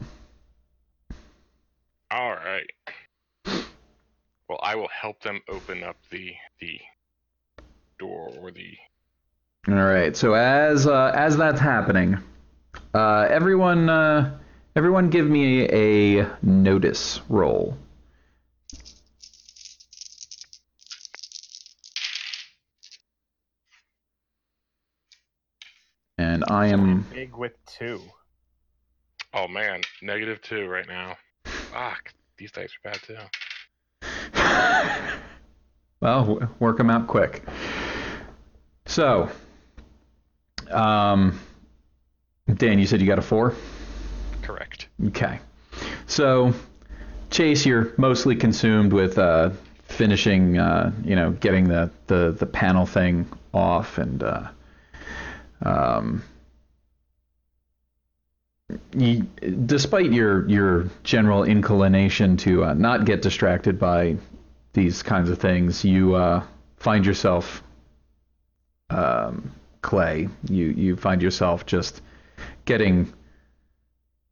All 2.10 2.32
right. 2.32 2.70
Well, 4.48 4.60
I 4.62 4.74
will 4.74 4.88
help 4.88 5.22
them 5.22 5.40
open 5.48 5.82
up 5.82 5.96
the 6.10 6.34
the 6.60 6.78
door 7.98 8.30
or 8.38 8.50
the. 8.50 8.76
All 9.66 9.74
right. 9.74 10.14
So 10.14 10.34
as 10.34 10.86
uh, 10.86 11.12
as 11.14 11.38
that's 11.38 11.60
happening, 11.60 12.18
uh, 12.92 13.26
everyone 13.30 13.88
uh, 13.88 14.38
everyone 14.76 15.08
give 15.08 15.26
me 15.26 15.62
a 15.70 16.28
notice 16.42 17.20
roll. 17.30 17.78
And 26.18 26.44
I 26.48 26.66
am 26.66 27.06
Big 27.12 27.34
with 27.34 27.52
two. 27.64 28.02
Oh 29.32 29.48
man, 29.48 29.80
negative 30.02 30.42
two 30.42 30.66
right 30.66 30.86
now. 30.86 31.16
Fuck, 31.46 32.12
these 32.36 32.52
dice 32.52 32.70
are 32.84 32.90
bad 32.90 33.00
too. 33.02 33.16
well, 36.00 36.50
work 36.60 36.76
them 36.76 36.90
out 36.90 37.06
quick. 37.06 37.42
So, 38.86 39.30
um, 40.70 41.40
Dan, 42.52 42.78
you 42.78 42.86
said 42.86 43.00
you 43.00 43.06
got 43.06 43.18
a 43.18 43.22
four. 43.22 43.54
Correct. 44.42 44.88
Okay. 45.08 45.38
So, 46.06 46.52
Chase, 47.30 47.64
you're 47.64 47.92
mostly 47.96 48.36
consumed 48.36 48.92
with 48.92 49.18
uh, 49.18 49.50
finishing, 49.84 50.58
uh, 50.58 50.92
you 51.04 51.16
know, 51.16 51.32
getting 51.32 51.68
the, 51.68 51.90
the, 52.06 52.36
the 52.38 52.46
panel 52.46 52.86
thing 52.86 53.26
off, 53.52 53.98
and 53.98 54.22
uh, 54.22 54.48
um, 55.62 56.22
you, 58.92 59.22
despite 59.66 60.12
your 60.12 60.48
your 60.48 60.90
general 61.02 61.44
inclination 61.44 62.36
to 62.38 62.64
uh, 62.64 62.74
not 62.74 63.04
get 63.04 63.22
distracted 63.22 63.78
by 63.78 64.16
these 64.72 65.02
kinds 65.02 65.30
of 65.30 65.38
things, 65.38 65.84
you 65.84 66.14
uh, 66.14 66.42
find 66.76 67.06
yourself 67.06 67.62
um, 68.90 69.52
clay. 69.84 70.28
You 70.48 70.66
you 70.66 70.96
find 70.96 71.22
yourself 71.22 71.64
just 71.66 72.02
getting 72.64 73.12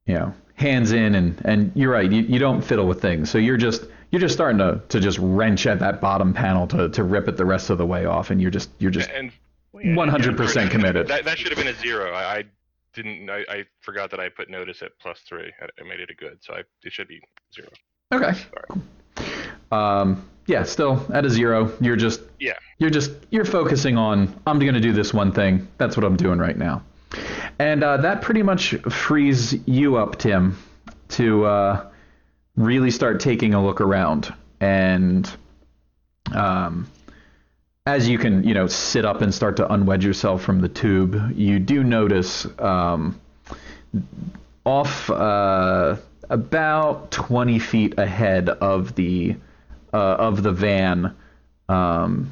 you 0.06 0.14
know 0.14 0.34
hands 0.54 0.90
in 0.92 1.14
and 1.14 1.40
and 1.44 1.70
you're 1.74 1.92
right 1.92 2.10
you, 2.10 2.22
you 2.22 2.38
don't 2.38 2.62
fiddle 2.62 2.86
with 2.86 3.00
things 3.00 3.30
so 3.30 3.38
you're 3.38 3.56
just 3.56 3.84
you're 4.10 4.20
just 4.20 4.34
starting 4.34 4.58
to 4.58 4.80
to 4.88 4.98
just 5.00 5.18
wrench 5.18 5.66
at 5.66 5.78
that 5.78 6.00
bottom 6.00 6.32
panel 6.34 6.66
to 6.66 6.88
to 6.88 7.04
rip 7.04 7.28
it 7.28 7.36
the 7.36 7.44
rest 7.44 7.70
of 7.70 7.78
the 7.78 7.86
way 7.86 8.04
off 8.04 8.30
and 8.30 8.40
you're 8.40 8.50
just 8.50 8.70
you're 8.78 8.90
just 8.90 9.08
100% 9.74 10.70
committed 10.76 11.06
That 11.08 11.24
that 11.24 11.38
should 11.38 11.52
have 11.52 11.58
been 11.58 11.74
a 11.74 11.78
zero. 11.80 12.12
I, 12.12 12.38
I 12.38 12.44
didn't. 12.94 13.30
I, 13.30 13.44
I 13.48 13.64
forgot 13.80 14.10
that 14.10 14.20
I 14.20 14.28
put 14.28 14.50
notice 14.50 14.82
at 14.82 14.92
plus 15.00 15.20
three. 15.20 15.50
I, 15.60 15.66
I 15.80 15.84
made 15.88 16.00
it 16.00 16.10
a 16.10 16.14
good, 16.14 16.38
so 16.40 16.52
I, 16.54 16.62
it 16.82 16.92
should 16.92 17.08
be 17.08 17.20
zero. 17.54 17.68
okay 18.12 18.34
um 19.70 20.28
yeah 20.46 20.62
still 20.64 21.04
at 21.12 21.24
a 21.24 21.30
zero. 21.30 21.72
You're 21.80 21.96
just 21.96 22.20
Yeah. 22.38 22.54
you're 22.78 22.90
just 22.90 23.10
you're 23.30 23.44
focusing 23.44 23.96
on 23.96 24.34
i'm 24.46 24.58
going 24.58 24.74
to 24.74 24.80
do 24.80 24.92
this 24.92 25.12
one 25.14 25.32
thing. 25.32 25.68
That's 25.78 25.96
what 25.96 26.04
i'm 26.04 26.16
doing 26.16 26.38
right 26.38 26.56
now. 26.56 26.82
And 27.58 27.84
uh, 27.84 27.98
that 27.98 28.22
pretty 28.22 28.42
much 28.42 28.74
frees 28.90 29.54
you 29.66 29.96
up 29.96 30.18
tim 30.18 30.56
to 31.10 31.44
uh, 31.44 31.86
really 32.56 32.90
start 32.90 33.20
taking 33.20 33.54
a 33.54 33.62
look 33.64 33.80
around. 33.80 34.32
And 34.60 35.30
um, 36.34 36.88
as 37.86 38.08
you 38.08 38.16
can 38.18 38.44
you 38.44 38.54
know 38.54 38.66
sit 38.66 39.04
up 39.04 39.20
and 39.22 39.34
start 39.34 39.56
to 39.56 39.66
unwedge 39.66 40.02
yourself 40.04 40.42
from 40.42 40.60
the 40.60 40.68
tube 40.68 41.32
you 41.34 41.58
do 41.58 41.82
notice 41.82 42.46
um, 42.60 43.20
off 44.64 45.10
uh, 45.10 45.96
about 46.30 47.10
20 47.10 47.58
feet 47.58 47.98
ahead 47.98 48.48
of 48.48 48.94
the 48.94 49.34
uh, 49.92 49.96
of 49.96 50.42
the 50.42 50.52
van 50.52 51.14
um, 51.68 52.30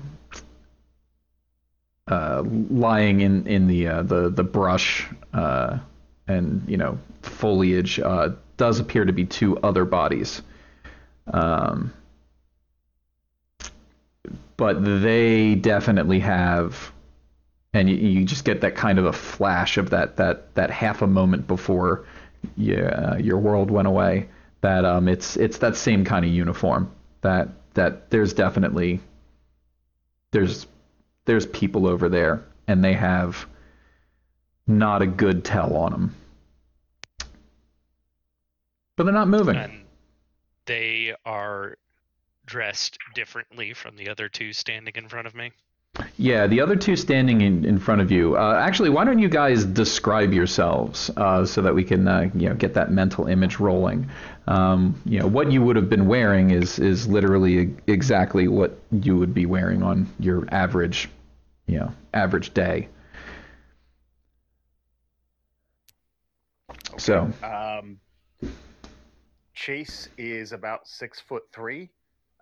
uh, 2.08 2.42
lying 2.70 3.20
in 3.20 3.46
in 3.46 3.66
the 3.66 3.86
uh, 3.88 4.02
the 4.02 4.30
the 4.30 4.44
brush 4.44 5.08
uh, 5.32 5.78
and 6.26 6.64
you 6.68 6.76
know 6.76 6.98
foliage 7.22 8.00
uh, 8.00 8.30
does 8.56 8.80
appear 8.80 9.04
to 9.04 9.12
be 9.12 9.24
two 9.24 9.56
other 9.58 9.84
bodies. 9.84 10.42
Um, 11.32 11.92
but 14.56 14.84
they 14.84 15.54
definitely 15.54 16.20
have, 16.20 16.92
and 17.72 17.88
you, 17.88 17.96
you 17.96 18.24
just 18.26 18.44
get 18.44 18.60
that 18.60 18.74
kind 18.74 18.98
of 18.98 19.06
a 19.06 19.12
flash 19.12 19.78
of 19.78 19.90
that 19.90 20.16
that 20.16 20.54
that 20.54 20.70
half 20.70 21.02
a 21.02 21.06
moment 21.06 21.46
before 21.46 22.04
yeah, 22.56 23.16
your 23.16 23.38
world 23.38 23.70
went 23.70 23.88
away. 23.88 24.28
That 24.62 24.84
um, 24.84 25.08
it's 25.08 25.36
it's 25.36 25.58
that 25.58 25.76
same 25.76 26.04
kind 26.04 26.24
of 26.24 26.30
uniform. 26.30 26.90
That 27.22 27.48
that 27.74 28.10
there's 28.10 28.32
definitely 28.32 29.00
there's 30.30 30.66
there's 31.24 31.46
people 31.46 31.86
over 31.86 32.08
there, 32.08 32.44
and 32.66 32.82
they 32.82 32.94
have 32.94 33.46
not 34.66 35.02
a 35.02 35.06
good 35.06 35.44
tell 35.44 35.76
on 35.76 35.92
them. 35.92 36.14
But 38.96 39.04
they're 39.04 39.12
not 39.12 39.28
moving. 39.28 39.56
And 39.56 39.84
they 40.66 41.14
are 41.24 41.76
dressed 42.46 42.98
differently 43.14 43.74
from 43.74 43.96
the 43.96 44.08
other 44.08 44.28
two 44.28 44.52
standing 44.52 44.94
in 44.96 45.08
front 45.08 45.26
of 45.26 45.34
me. 45.34 45.52
Yeah, 46.16 46.46
the 46.46 46.60
other 46.60 46.76
two 46.76 46.96
standing 46.96 47.40
in, 47.40 47.64
in 47.64 47.78
front 47.78 48.00
of 48.00 48.12
you. 48.12 48.36
Uh, 48.36 48.54
actually, 48.62 48.90
why 48.90 49.04
don't 49.04 49.18
you 49.18 49.28
guys 49.28 49.64
describe 49.64 50.32
yourselves 50.32 51.10
uh, 51.16 51.44
so 51.44 51.62
that 51.62 51.74
we 51.74 51.82
can 51.82 52.06
uh, 52.06 52.30
you 52.34 52.48
know 52.48 52.54
get 52.54 52.74
that 52.74 52.90
mental 52.90 53.26
image 53.26 53.58
rolling? 53.58 54.08
Um, 54.46 55.00
you 55.04 55.18
know 55.18 55.26
what 55.26 55.50
you 55.50 55.62
would 55.62 55.76
have 55.76 55.88
been 55.88 56.06
wearing 56.06 56.50
is 56.50 56.78
is 56.78 57.08
literally 57.08 57.74
exactly 57.86 58.48
what 58.48 58.78
you 58.92 59.16
would 59.16 59.34
be 59.34 59.46
wearing 59.46 59.82
on 59.82 60.06
your 60.18 60.46
average, 60.52 61.08
you 61.66 61.78
know, 61.78 61.92
average 62.14 62.54
day. 62.54 62.88
So 66.98 67.32
Um, 67.42 67.98
Chase 69.54 70.08
is 70.18 70.52
about 70.52 70.86
six 70.86 71.20
foot 71.20 71.44
three, 71.52 71.90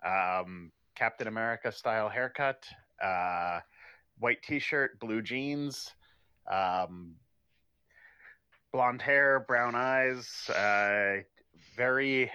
um, 0.05 0.71
Captain 0.95 1.27
America 1.27 1.71
style 1.71 2.09
haircut, 2.09 2.65
uh, 3.03 3.59
white 4.19 4.41
T-shirt, 4.43 4.99
blue 4.99 5.21
jeans, 5.21 5.91
um, 6.51 7.15
blonde 8.71 9.01
hair, 9.01 9.45
brown 9.47 9.75
eyes, 9.75 10.49
uh, 10.49 11.17
very 11.75 12.31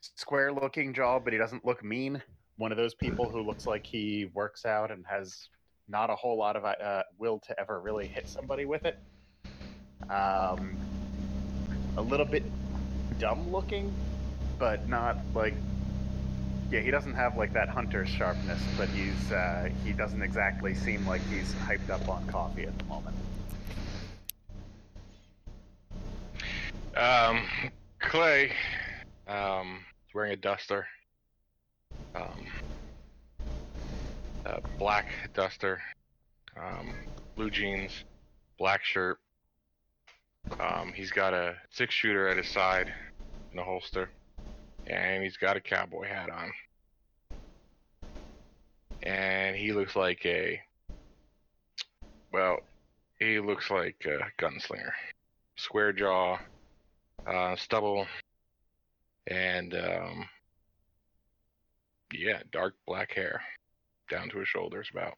square 0.00 0.52
looking 0.52 0.94
jaw, 0.94 1.18
but 1.18 1.32
he 1.32 1.38
doesn't 1.38 1.64
look 1.64 1.84
mean. 1.84 2.22
One 2.56 2.70
of 2.70 2.78
those 2.78 2.94
people 2.94 3.28
who 3.28 3.40
looks 3.42 3.66
like 3.66 3.86
he 3.86 4.30
works 4.34 4.64
out 4.64 4.90
and 4.90 5.04
has 5.08 5.48
not 5.88 6.10
a 6.10 6.14
whole 6.14 6.38
lot 6.38 6.56
of 6.56 6.64
uh, 6.64 7.02
will 7.18 7.38
to 7.40 7.58
ever 7.58 7.80
really 7.80 8.06
hit 8.06 8.28
somebody 8.28 8.64
with 8.64 8.84
it. 8.84 8.98
Um, 10.10 10.76
a 11.96 12.02
little 12.02 12.26
bit 12.26 12.44
dumb 13.18 13.50
looking, 13.50 13.92
but 14.58 14.88
not 14.88 15.18
like. 15.34 15.54
Yeah, 16.72 16.80
he 16.80 16.90
doesn't 16.90 17.12
have 17.12 17.36
like 17.36 17.52
that 17.52 17.68
hunter's 17.68 18.08
sharpness, 18.08 18.62
but 18.78 18.88
he's 18.88 19.30
uh, 19.30 19.68
he 19.84 19.92
doesn't 19.92 20.22
exactly 20.22 20.74
seem 20.74 21.06
like 21.06 21.20
he's 21.28 21.52
hyped 21.66 21.90
up 21.90 22.08
on 22.08 22.26
coffee 22.28 22.62
at 22.62 22.78
the 22.78 22.84
moment. 22.86 23.14
Um, 26.96 27.46
Clay, 28.00 28.52
um, 29.28 29.84
is 30.08 30.14
wearing 30.14 30.32
a 30.32 30.36
duster. 30.36 30.86
Um, 32.14 32.46
a 34.46 34.62
black 34.78 35.08
duster, 35.34 35.78
um, 36.56 36.94
blue 37.36 37.50
jeans, 37.50 37.92
black 38.58 38.82
shirt. 38.82 39.18
Um, 40.58 40.94
he's 40.94 41.10
got 41.10 41.34
a 41.34 41.56
six 41.68 41.94
shooter 41.94 42.28
at 42.28 42.38
his 42.38 42.48
side 42.48 42.90
in 43.52 43.58
a 43.58 43.62
holster, 43.62 44.08
and 44.86 45.22
he's 45.22 45.36
got 45.36 45.56
a 45.56 45.60
cowboy 45.60 46.06
hat 46.06 46.30
on. 46.30 46.52
And 49.02 49.56
he 49.56 49.72
looks 49.72 49.96
like 49.96 50.24
a, 50.24 50.60
well, 52.32 52.58
he 53.18 53.40
looks 53.40 53.70
like 53.70 54.06
a 54.06 54.42
gunslinger. 54.42 54.92
Square 55.56 55.94
jaw, 55.94 56.38
uh, 57.26 57.56
stubble, 57.56 58.06
and 59.26 59.74
um, 59.74 60.28
yeah, 62.12 62.40
dark 62.52 62.74
black 62.86 63.12
hair 63.12 63.40
down 64.10 64.28
to 64.30 64.38
his 64.38 64.48
shoulders 64.48 64.88
about. 64.92 65.14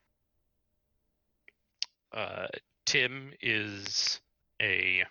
Uh, 2.12 2.46
Tim 2.86 3.32
is 3.40 4.20
a, 4.60 5.04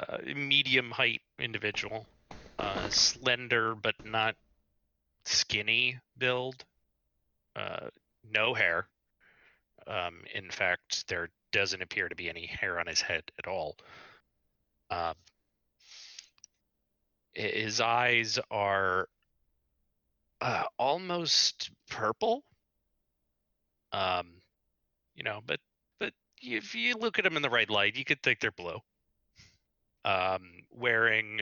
uh 0.00 0.18
medium 0.36 0.90
height 0.90 1.22
individual, 1.38 2.06
uh, 2.58 2.88
slender 2.88 3.74
but 3.74 3.94
not 4.04 4.36
skinny 5.24 5.98
build, 6.16 6.64
uh, 7.56 7.88
no 8.30 8.54
hair. 8.54 8.88
Um, 9.86 10.22
in 10.34 10.50
fact, 10.50 11.08
there 11.08 11.30
doesn't 11.52 11.82
appear 11.82 12.08
to 12.08 12.16
be 12.16 12.28
any 12.28 12.46
hair 12.46 12.78
on 12.78 12.86
his 12.86 13.00
head 13.00 13.22
at 13.38 13.46
all. 13.46 13.76
Um, 14.90 15.14
his 17.32 17.80
eyes 17.80 18.38
are 18.50 19.08
uh, 20.40 20.64
almost 20.78 21.70
purple. 21.88 22.42
Um, 23.92 24.26
you 25.14 25.22
know, 25.22 25.40
but 25.46 25.60
but 25.98 26.12
if 26.42 26.74
you 26.74 26.94
look 26.94 27.18
at 27.18 27.24
them 27.24 27.36
in 27.36 27.42
the 27.42 27.50
right 27.50 27.68
light, 27.70 27.96
you 27.96 28.04
could 28.04 28.22
think 28.22 28.40
they're 28.40 28.50
blue. 28.50 28.78
Um, 30.04 30.42
wearing 30.70 31.40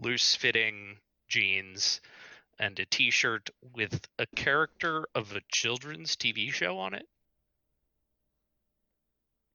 loose-fitting 0.00 0.96
jeans 1.28 2.00
and 2.58 2.78
a 2.78 2.84
T-shirt 2.86 3.50
with 3.74 4.00
a 4.18 4.26
character 4.34 5.06
of 5.14 5.34
a 5.34 5.40
children's 5.48 6.16
TV 6.16 6.52
show 6.52 6.78
on 6.78 6.94
it. 6.94 7.06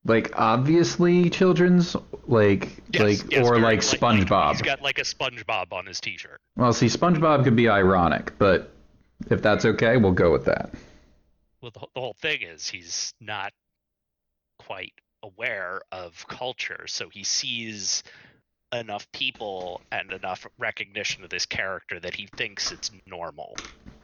like 0.06 0.30
obviously 0.38 1.30
children's 1.30 1.96
like 2.26 2.68
Yes, 2.92 3.02
like 3.22 3.32
yes, 3.32 3.46
or 3.48 3.58
like 3.58 3.80
SpongeBob. 3.80 4.52
he's 4.52 4.62
got 4.62 4.82
like 4.82 4.98
a 4.98 5.02
SpongeBob 5.02 5.72
on 5.72 5.86
his 5.86 6.00
T-shirt. 6.00 6.40
Well, 6.56 6.72
see, 6.72 6.86
SpongeBob 6.86 7.44
could 7.44 7.56
be 7.56 7.68
ironic, 7.68 8.32
but 8.38 8.70
if 9.30 9.40
that's 9.40 9.64
okay, 9.64 9.96
we'll 9.96 10.12
go 10.12 10.30
with 10.30 10.44
that. 10.44 10.70
well 11.62 11.70
the, 11.72 11.80
the 11.94 12.00
whole 12.00 12.16
thing 12.20 12.42
is 12.42 12.68
he's 12.68 13.14
not 13.20 13.52
quite 14.58 14.92
aware 15.22 15.80
of 15.90 16.26
culture 16.28 16.84
so 16.86 17.08
he 17.08 17.24
sees 17.24 18.02
enough 18.74 19.10
people 19.12 19.80
and 19.92 20.12
enough 20.12 20.46
recognition 20.58 21.24
of 21.24 21.30
this 21.30 21.46
character 21.46 21.98
that 22.00 22.14
he 22.14 22.26
thinks 22.36 22.72
it's 22.72 22.90
normal 23.06 23.56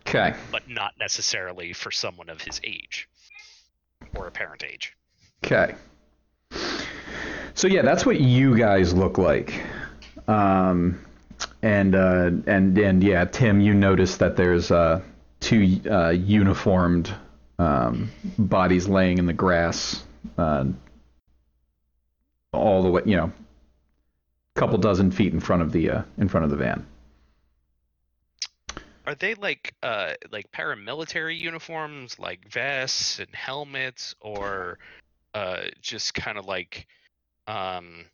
Okay. 0.06 0.34
but 0.50 0.68
not 0.68 0.92
necessarily 0.98 1.72
for 1.72 1.90
someone 1.90 2.28
of 2.28 2.40
his 2.40 2.60
age 2.64 3.08
or 4.14 4.26
apparent 4.26 4.64
age 4.64 4.94
Okay. 5.44 5.74
So 7.54 7.66
yeah, 7.66 7.82
that's 7.82 8.06
what 8.06 8.20
you 8.20 8.56
guys 8.56 8.94
look 8.94 9.18
like. 9.18 9.60
Um, 10.28 11.04
and 11.62 11.94
uh, 11.94 12.30
and 12.46 12.76
and 12.78 13.02
yeah, 13.02 13.24
Tim, 13.24 13.60
you 13.60 13.74
notice 13.74 14.16
that 14.18 14.36
there's 14.36 14.70
uh, 14.70 15.00
two 15.40 15.80
uh, 15.90 16.10
uniformed 16.10 17.12
um, 17.58 18.10
bodies 18.38 18.88
laying 18.88 19.18
in 19.18 19.26
the 19.26 19.32
grass, 19.32 20.02
uh, 20.38 20.64
all 22.52 22.82
the 22.82 22.90
way, 22.90 23.02
you 23.04 23.16
know, 23.16 23.32
couple 24.60 24.78
dozen 24.78 25.10
feet 25.10 25.32
in 25.32 25.40
front 25.40 25.62
of 25.62 25.72
the 25.72 25.90
uh, 25.90 26.02
in 26.18 26.28
front 26.28 26.44
of 26.44 26.50
the 26.50 26.56
van. 26.56 26.86
are 29.06 29.14
they 29.14 29.34
like 29.34 29.74
uh 29.82 30.12
like 30.30 30.52
paramilitary 30.52 31.38
uniforms 31.38 32.18
like 32.18 32.46
vests 32.48 33.18
and 33.18 33.34
helmets 33.34 34.14
or 34.20 34.78
uh 35.34 35.62
just 35.80 36.14
kind 36.14 36.38
of 36.38 36.44
like 36.44 36.86
um 37.48 38.04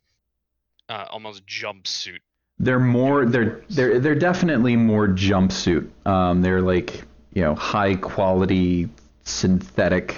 uh, 0.89 1.07
almost 1.11 1.45
jumpsuit 1.47 2.21
They're 2.59 2.79
more. 2.79 3.27
They're 3.27 3.63
they're 3.69 3.99
they're 4.01 4.15
definitely 4.15 4.77
more 4.77 5.09
jumpsuit. 5.09 5.91
Um, 6.07 6.43
they're 6.43 6.63
like 6.63 7.03
you 7.35 7.43
know 7.43 7.55
high 7.55 7.97
quality 7.97 8.89
synthetic 9.25 10.17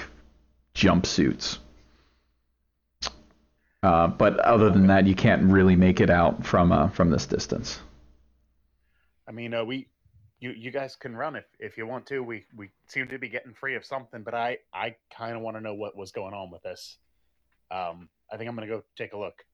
jumpsuits. 0.75 1.59
Uh, 3.83 4.09
but 4.09 4.38
other 4.41 4.71
than 4.71 4.87
that, 4.88 5.07
you 5.07 5.14
can't 5.14 5.43
really 5.45 5.77
make 5.77 6.01
it 6.01 6.11
out 6.11 6.45
from 6.45 6.73
uh, 6.73 6.88
from 6.88 7.11
this 7.11 7.27
distance. 7.27 7.81
I 9.29 9.33
mean, 9.33 9.55
uh, 9.55 9.64
we, 9.64 9.87
you, 10.41 10.51
you 10.51 10.71
guys 10.71 10.97
can 10.97 11.14
run 11.14 11.37
if 11.37 11.45
if 11.61 11.79
you 11.79 11.87
want 11.87 12.07
to. 12.07 12.21
We 12.21 12.45
we 12.57 12.71
seem 12.88 13.07
to 13.09 13.19
be 13.19 13.29
getting 13.29 13.55
free 13.55 13.77
of 13.77 13.85
something, 13.85 14.23
but 14.23 14.35
I 14.35 14.59
I 14.73 14.97
kind 15.17 15.37
of 15.37 15.43
want 15.43 15.57
to 15.57 15.61
know 15.61 15.75
what 15.75 15.97
was 15.97 16.11
going 16.11 16.35
on 16.35 16.51
with 16.51 16.62
this. 16.62 16.99
Um, 17.71 18.09
I 18.33 18.37
think 18.37 18.49
I'm 18.49 18.57
gonna 18.57 18.67
go 18.67 18.83
take 18.97 19.12
a 19.12 19.19
look. 19.19 19.45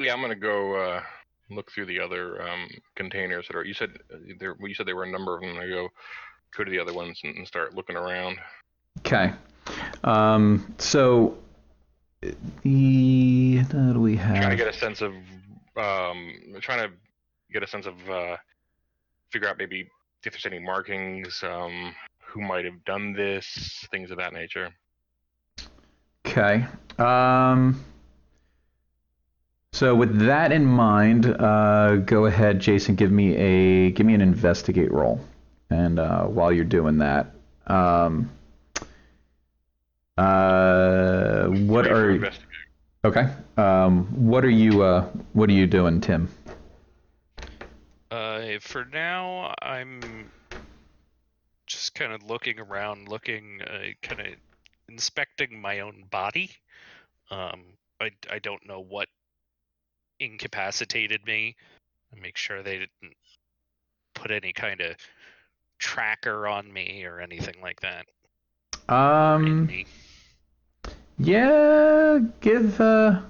Yeah, 0.00 0.14
I'm 0.14 0.22
gonna 0.22 0.34
go 0.34 0.76
uh, 0.76 1.02
look 1.50 1.70
through 1.70 1.86
the 1.86 2.00
other 2.00 2.40
um, 2.40 2.68
containers 2.96 3.46
that 3.48 3.56
are. 3.56 3.64
You 3.64 3.74
said 3.74 3.98
uh, 4.12 4.16
there. 4.38 4.56
You 4.60 4.74
said 4.74 4.86
there 4.86 4.96
were 4.96 5.04
a 5.04 5.10
number 5.10 5.34
of 5.34 5.42
them. 5.42 5.58
I'm 5.58 5.68
go 5.68 5.88
go 6.56 6.64
to 6.64 6.70
the 6.70 6.78
other 6.78 6.94
ones 6.94 7.20
and, 7.22 7.36
and 7.36 7.46
start 7.46 7.74
looking 7.74 7.96
around. 7.96 8.38
Okay. 8.98 9.32
Um, 10.02 10.74
so 10.78 11.38
the 12.62 13.58
what 13.58 13.92
do 13.94 14.00
we 14.00 14.16
have? 14.16 14.36
Trying 14.36 14.50
to 14.50 14.56
get 14.56 14.68
a 14.68 14.72
sense 14.72 15.00
of, 15.00 15.12
um, 15.76 16.32
trying 16.60 16.88
to 16.88 16.94
get 17.52 17.62
a 17.62 17.66
sense 17.66 17.86
of, 17.86 17.94
uh, 18.08 18.36
figure 19.30 19.48
out 19.48 19.58
maybe 19.58 19.88
if 20.24 20.32
there's 20.32 20.46
any 20.46 20.58
markings, 20.58 21.42
um, 21.42 21.94
who 22.18 22.40
might 22.40 22.64
have 22.64 22.84
done 22.84 23.12
this, 23.12 23.86
things 23.90 24.10
of 24.10 24.16
that 24.18 24.32
nature. 24.32 24.70
Okay. 26.26 26.66
Um, 26.98 27.84
so 29.72 29.94
with 29.94 30.20
that 30.20 30.52
in 30.52 30.64
mind, 30.64 31.26
uh, 31.26 31.96
go 31.96 32.26
ahead, 32.26 32.60
Jason. 32.60 32.94
Give 32.94 33.10
me 33.10 33.34
a 33.36 33.90
give 33.90 34.06
me 34.06 34.14
an 34.14 34.20
investigate 34.20 34.92
roll, 34.92 35.20
and 35.68 35.98
uh, 35.98 36.24
while 36.26 36.52
you're 36.52 36.64
doing 36.64 36.98
that, 36.98 37.34
um, 37.66 38.30
uh, 40.18 41.46
what 41.46 41.86
are 41.86 42.30
okay? 43.04 43.28
Um, 43.56 44.06
what 44.28 44.44
are 44.44 44.50
you 44.50 44.82
uh, 44.82 45.04
what 45.32 45.48
are 45.48 45.54
you 45.54 45.66
doing, 45.66 46.00
Tim? 46.00 46.28
Uh, 48.10 48.58
for 48.60 48.84
now, 48.84 49.52
I'm 49.60 50.30
just 51.66 51.94
kind 51.94 52.12
of 52.12 52.22
looking 52.22 52.60
around, 52.60 53.08
looking, 53.08 53.60
uh, 53.62 53.88
kind 54.02 54.20
of 54.20 54.26
inspecting 54.88 55.60
my 55.60 55.80
own 55.80 56.04
body. 56.10 56.50
Um, 57.30 57.62
I, 58.00 58.10
I 58.30 58.38
don't 58.38 58.64
know 58.66 58.80
what 58.80 59.08
incapacitated 60.20 61.24
me. 61.26 61.56
I 62.14 62.20
make 62.20 62.36
sure 62.36 62.62
they 62.62 62.78
didn't 62.78 63.16
put 64.14 64.30
any 64.30 64.52
kind 64.52 64.80
of 64.80 64.94
tracker 65.78 66.46
on 66.46 66.72
me 66.72 67.04
or 67.04 67.20
anything 67.20 67.56
like 67.60 67.80
that. 67.80 68.06
Um. 68.88 69.68
Yeah, 71.18 72.18
give 72.40 72.80
uh, 72.80 73.20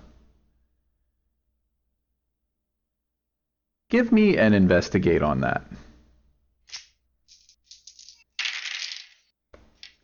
give 3.89 4.13
me 4.13 4.37
an 4.37 4.53
investigate 4.55 5.23
on 5.23 5.41
that. 5.41 5.63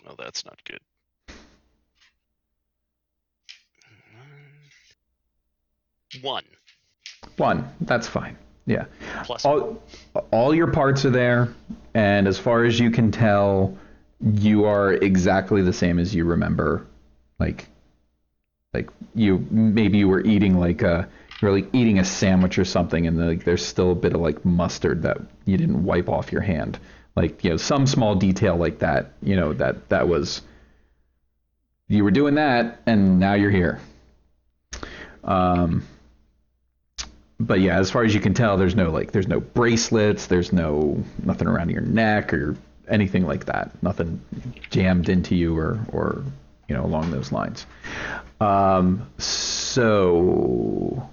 Oh, 0.07 0.15
that's 0.19 0.45
not 0.45 0.59
good. 0.65 0.81
One 6.23 6.45
One, 7.37 7.69
that's 7.83 8.09
fine. 8.09 8.37
Yeah. 8.67 8.85
plus 9.25 9.45
all 9.45 9.83
all 10.31 10.55
your 10.55 10.71
parts 10.71 11.05
are 11.05 11.11
there 11.11 11.49
and 11.95 12.29
as 12.29 12.39
far 12.39 12.65
as 12.65 12.79
you 12.79 12.91
can 12.91 13.11
tell 13.11 13.77
you 14.21 14.65
are 14.65 14.93
exactly 14.93 15.63
the 15.63 15.73
same 15.73 15.99
as 15.99 16.15
you 16.15 16.25
remember 16.25 16.87
like 17.41 17.67
like 18.73 18.89
you 19.15 19.47
maybe 19.51 19.99
you 19.99 20.09
were 20.09 20.25
eating 20.25 20.59
like 20.59 20.83
a 20.83 21.09
you 21.41 21.49
were 21.49 21.55
like 21.55 21.69
eating 21.73 21.99
a 21.99 22.05
sandwich 22.05 22.59
or 22.59 22.65
something 22.65 23.07
and 23.07 23.19
like 23.19 23.45
there's 23.45 23.65
still 23.65 23.93
a 23.93 23.95
bit 23.95 24.15
of 24.15 24.21
like 24.21 24.45
mustard 24.45 25.03
that 25.03 25.19
you 25.45 25.57
didn't 25.57 25.83
wipe 25.85 26.09
off 26.09 26.31
your 26.31 26.43
hand 26.43 26.79
like 27.17 27.43
you 27.43 27.51
know 27.51 27.57
some 27.57 27.87
small 27.87 28.15
detail 28.15 28.57
like 28.57 28.79
that 28.79 29.13
you 29.23 29.35
know 29.35 29.53
that 29.53 29.89
that 29.89 30.09
was 30.09 30.43
you 31.89 32.05
were 32.05 32.11
doing 32.11 32.35
that 32.35 32.81
and 32.87 33.19
now 33.19 33.35
you're 33.35 33.51
here 33.51 33.81
um 35.25 35.83
but 37.41 37.61
yeah, 37.61 37.79
as 37.79 37.91
far 37.91 38.05
as 38.05 38.15
you 38.15 38.21
can 38.21 38.35
tell, 38.35 38.59
there's 38.59 38.77
no 38.77 38.91
like 38.91 39.13
there's 39.13 39.27
no 39.27 39.41
bracelets, 39.41 40.27
there's 40.27 40.53
no 40.53 41.03
nothing 41.25 41.49
around 41.49 41.71
your 41.71 41.81
neck 41.81 42.35
or 42.35 42.55
anything 42.87 43.27
like 43.27 43.47
that. 43.47 43.71
Nothing 43.83 44.21
jammed 44.69 45.09
into 45.09 45.35
you 45.35 45.57
or 45.57 45.81
or 45.91 46.23
you 46.71 46.77
know 46.77 46.85
along 46.85 47.11
those 47.11 47.33
lines. 47.33 47.67
Um, 48.41 49.11
so 49.19 51.11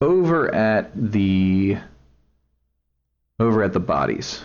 over 0.00 0.52
at 0.52 0.90
the 0.96 1.76
over 3.38 3.62
at 3.62 3.74
the 3.74 3.80
bodies, 3.80 4.42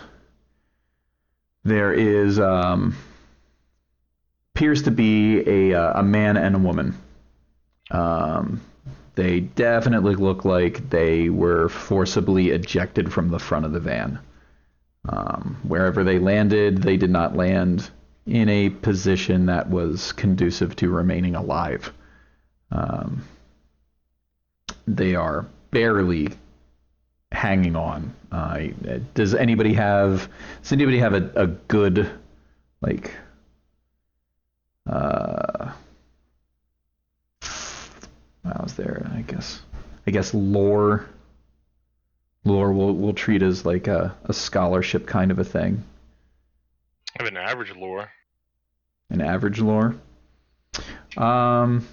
there 1.64 1.94
is 1.94 2.38
um, 2.38 2.94
appears 4.54 4.82
to 4.82 4.90
be 4.90 5.40
a 5.48 5.74
uh, 5.74 6.00
a 6.00 6.02
man 6.02 6.36
and 6.36 6.54
a 6.54 6.58
woman. 6.58 6.94
Um, 7.90 8.60
they 9.14 9.40
definitely 9.40 10.14
look 10.14 10.44
like 10.44 10.90
they 10.90 11.30
were 11.30 11.70
forcibly 11.70 12.50
ejected 12.50 13.12
from 13.12 13.30
the 13.30 13.38
front 13.38 13.64
of 13.64 13.72
the 13.72 13.80
van. 13.80 14.18
Um, 15.08 15.58
wherever 15.62 16.04
they 16.04 16.18
landed, 16.18 16.82
they 16.82 16.98
did 16.98 17.10
not 17.10 17.34
land 17.34 17.90
in 18.28 18.48
a 18.48 18.70
position 18.70 19.46
that 19.46 19.68
was 19.68 20.12
conducive 20.12 20.76
to 20.76 20.90
remaining 20.90 21.34
alive. 21.34 21.92
Um, 22.70 23.24
they 24.86 25.14
are 25.14 25.46
barely 25.70 26.28
hanging 27.32 27.76
on. 27.76 28.14
Uh, 28.30 28.68
does 29.14 29.34
anybody 29.34 29.74
have? 29.74 30.28
Does 30.62 30.72
anybody 30.72 30.98
have 30.98 31.14
a, 31.14 31.30
a 31.34 31.46
good, 31.46 32.10
like, 32.80 33.14
uh, 34.86 35.72
was 38.68 38.76
there? 38.76 39.10
I 39.14 39.22
guess. 39.22 39.62
I 40.06 40.10
guess 40.10 40.34
lore. 40.34 41.06
Lore 42.44 42.72
will 42.72 42.94
will 42.94 43.14
treat 43.14 43.42
as 43.42 43.64
like 43.64 43.88
a, 43.88 44.14
a 44.24 44.32
scholarship 44.32 45.06
kind 45.06 45.30
of 45.30 45.38
a 45.38 45.44
thing. 45.44 45.82
I 47.18 47.22
have 47.22 47.32
an 47.32 47.36
average 47.36 47.74
lore. 47.74 48.10
An 49.10 49.20
average 49.20 49.60
lore. 49.60 49.96
Um. 51.16 51.86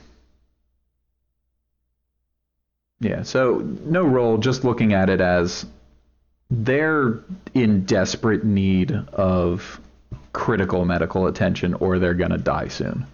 Yeah. 2.99 3.23
So 3.23 3.60
no 3.86 4.04
roll. 4.04 4.38
Just 4.38 4.63
looking 4.63 4.93
at 4.93 5.10
it 5.10 5.21
as 5.21 5.65
they're 6.49 7.19
in 7.54 7.86
desperate 7.86 8.43
need 8.43 8.91
of 9.13 9.80
critical 10.34 10.86
medical 10.86 11.28
attention, 11.28 11.73
or 11.75 11.99
they're 11.99 12.13
gonna 12.13 12.38
die 12.38 12.67
soon. 12.67 13.06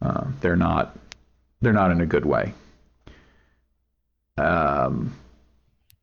Uh, 0.00 0.26
they're 0.40 0.56
not 0.56 0.96
they're 1.60 1.72
not 1.72 1.90
in 1.90 2.00
a 2.00 2.06
good 2.06 2.24
way. 2.24 2.52
Um, 4.36 5.12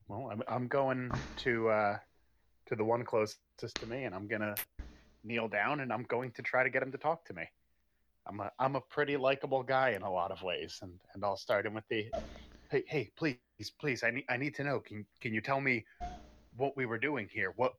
Well, 0.08 0.30
I'm, 0.32 0.44
I'm 0.48 0.68
going 0.68 1.12
to 1.38 1.70
uh, 1.70 1.98
to 2.68 2.76
the 2.76 2.84
one 2.84 3.04
closest 3.04 3.40
to 3.76 3.86
me, 3.86 4.04
and 4.04 4.14
I'm 4.14 4.28
gonna 4.28 4.56
kneel 5.26 5.48
down, 5.48 5.80
and 5.80 5.92
I'm 5.92 6.04
going 6.04 6.32
to 6.32 6.42
try 6.42 6.64
to 6.64 6.70
get 6.70 6.84
him 6.84 6.92
to 6.92 6.98
talk 6.98 7.26
to 7.26 7.34
me. 7.34 7.44
I'm 8.28 8.40
a 8.40 8.52
I'm 8.60 8.76
a 8.76 8.82
pretty 8.82 9.18
likable 9.18 9.64
guy 9.64 9.92
in 9.92 10.02
a 10.02 10.12
lot 10.12 10.32
of 10.32 10.42
ways, 10.42 10.80
and 10.82 10.94
and 11.14 11.24
I'll 11.24 11.38
start 11.38 11.66
him 11.66 11.74
with 11.74 11.88
the, 11.90 12.12
hey 12.70 12.84
hey 12.88 13.12
please 13.18 13.38
please 13.80 14.04
I 14.04 14.12
need 14.12 14.26
I 14.30 14.38
need 14.38 14.56
to 14.56 14.64
know 14.64 14.80
can 14.80 15.06
can 15.22 15.34
you 15.34 15.42
tell 15.42 15.62
me 15.62 15.86
what 16.58 16.78
we 16.78 16.86
were 16.86 16.98
doing 16.98 17.28
here? 17.32 17.54
What 17.56 17.74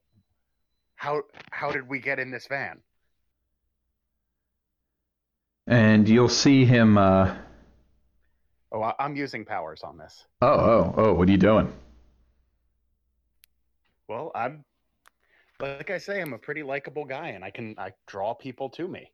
how 0.97 1.23
how 1.51 1.71
did 1.73 1.89
we 1.89 2.01
get 2.01 2.19
in 2.19 2.31
this 2.31 2.47
van? 2.47 2.81
and 5.67 6.09
you'll 6.09 6.29
see 6.29 6.65
him. 6.65 6.99
Uh, 6.99 7.35
Oh, 8.73 8.83
I, 8.83 8.95
I'm 8.99 9.17
using 9.17 9.45
powers 9.45 9.83
on 9.83 9.97
this. 9.97 10.27
oh, 10.43 10.49
oh, 10.49 10.95
oh! 10.97 11.15
What 11.15 11.29
are 11.29 11.31
you 11.31 11.39
doing? 11.39 11.73
Well, 14.09 14.33
I'm 14.35 14.66
like 15.61 15.91
I 15.91 15.99
say, 15.99 16.21
I'm 16.21 16.33
a 16.33 16.39
pretty 16.39 16.63
likable 16.63 17.05
guy, 17.05 17.29
and 17.29 17.45
I 17.45 17.51
can 17.51 17.75
I 17.79 17.93
draw 18.07 18.35
people 18.35 18.69
to 18.71 18.89
me. 18.89 19.11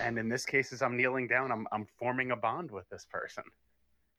And 0.00 0.18
in 0.18 0.28
this 0.28 0.44
case, 0.44 0.72
as 0.72 0.82
I'm 0.82 0.96
kneeling 0.96 1.28
down, 1.28 1.52
I'm 1.52 1.66
I'm 1.72 1.86
forming 1.98 2.30
a 2.32 2.36
bond 2.36 2.70
with 2.70 2.88
this 2.90 3.06
person. 3.10 3.44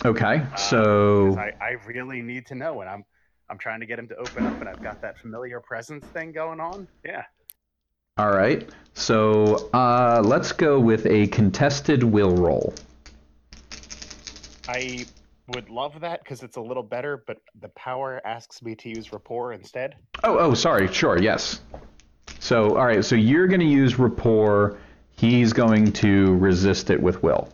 Okay, 0.06 0.41
Uh, 0.53 0.56
so 0.56 1.38
I, 1.38 1.51
I 1.60 1.71
really 1.86 2.21
need 2.21 2.45
to 2.47 2.56
know, 2.56 2.82
and 2.82 2.89
I'm 2.89 3.03
I'm 3.49 3.58
trying 3.58 3.80
to 3.80 3.86
get 3.86 3.97
him 3.99 4.08
to 4.10 4.15
open 4.15 4.45
up, 4.45 4.60
and 4.60 4.69
I've 4.69 4.82
got 4.82 5.01
that 5.01 5.17
familiar 5.17 5.60
presence 5.60 6.06
thing 6.08 6.32
going 6.32 6.60
on. 6.60 6.88
Yeah. 7.06 7.23
all 8.17 8.30
right. 8.32 8.69
So 8.93 9.69
uh, 9.73 10.21
let's 10.23 10.51
go 10.51 10.80
with 10.80 11.06
a 11.06 11.27
contested 11.27 12.03
will 12.03 12.36
roll. 12.36 12.73
I 14.67 15.06
would 15.49 15.69
love 15.69 15.99
that 16.01 16.23
because 16.23 16.43
it's 16.43 16.57
a 16.57 16.62
little 16.62 16.83
better, 16.83 17.23
but 17.25 17.38
the 17.62 17.69
power 17.69 18.21
asks 18.25 18.62
me 18.62 18.75
to 18.75 18.89
use 18.89 19.13
rapport 19.13 19.53
instead. 19.53 19.95
Oh, 20.23 20.38
oh, 20.38 20.53
sorry. 20.53 20.91
Sure, 20.91 21.21
yes. 21.21 21.62
So, 22.39 22.77
all 22.77 22.86
right. 22.86 23.03
So 23.03 23.15
you're 23.15 23.47
going 23.47 23.62
to 23.62 23.65
use 23.65 23.97
rapport. 23.97 24.77
He's 25.12 25.53
going 25.53 25.91
to 25.93 26.36
resist 26.36 26.89
it 26.89 27.01
with 27.01 27.23
will. 27.23 27.49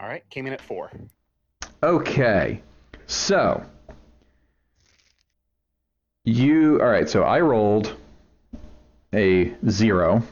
All 0.00 0.10
right, 0.10 0.28
came 0.30 0.46
in 0.46 0.52
at 0.52 0.60
four. 0.60 0.90
Okay. 1.82 2.62
So 3.06 3.64
you 6.24 6.80
all 6.80 6.88
right, 6.88 7.08
so 7.08 7.22
I 7.22 7.40
rolled 7.40 7.96
a 9.14 9.54
0 9.68 10.22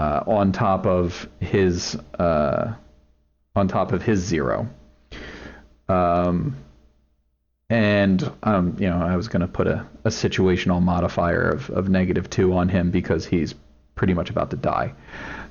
uh, 0.00 0.24
on 0.26 0.50
top 0.50 0.86
of 0.86 1.28
his 1.40 1.94
uh, 2.18 2.72
on 3.54 3.68
top 3.68 3.92
of 3.92 4.02
his 4.02 4.20
0. 4.20 4.68
Um 5.88 6.56
and 7.68 8.32
um, 8.42 8.76
you 8.80 8.88
know, 8.88 8.98
I 8.98 9.14
was 9.14 9.28
going 9.28 9.42
to 9.42 9.46
put 9.46 9.68
a, 9.68 9.86
a 10.04 10.08
situational 10.08 10.82
modifier 10.82 11.48
of, 11.50 11.70
of 11.70 11.88
negative 11.88 12.28
two 12.28 12.52
on 12.54 12.68
him 12.68 12.90
because 12.90 13.24
he's 13.24 13.54
pretty 13.94 14.12
much 14.12 14.28
about 14.28 14.50
to 14.50 14.56
die. 14.56 14.92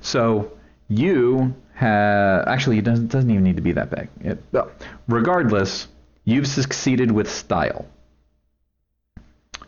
So 0.02 0.52
you 0.88 1.54
have 1.74 2.46
actually 2.46 2.78
it 2.78 2.84
doesn't, 2.84 3.08
doesn't 3.08 3.30
even 3.30 3.44
need 3.44 3.56
to 3.56 3.62
be 3.62 3.72
that 3.72 3.88
big. 3.90 4.08
It, 4.20 4.42
well, 4.52 4.70
regardless, 5.08 5.88
you've 6.24 6.46
succeeded 6.46 7.10
with 7.10 7.30
style. 7.30 7.86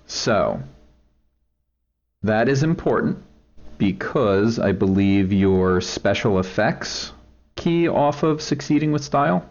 So 0.06 0.60
that 2.22 2.50
is 2.50 2.62
important 2.62 3.22
because 3.82 4.60
I 4.60 4.70
believe 4.70 5.32
your 5.32 5.80
special 5.80 6.38
effects 6.38 7.12
key 7.56 7.88
off 7.88 8.22
of 8.22 8.40
succeeding 8.40 8.92
with 8.92 9.02
style. 9.02 9.44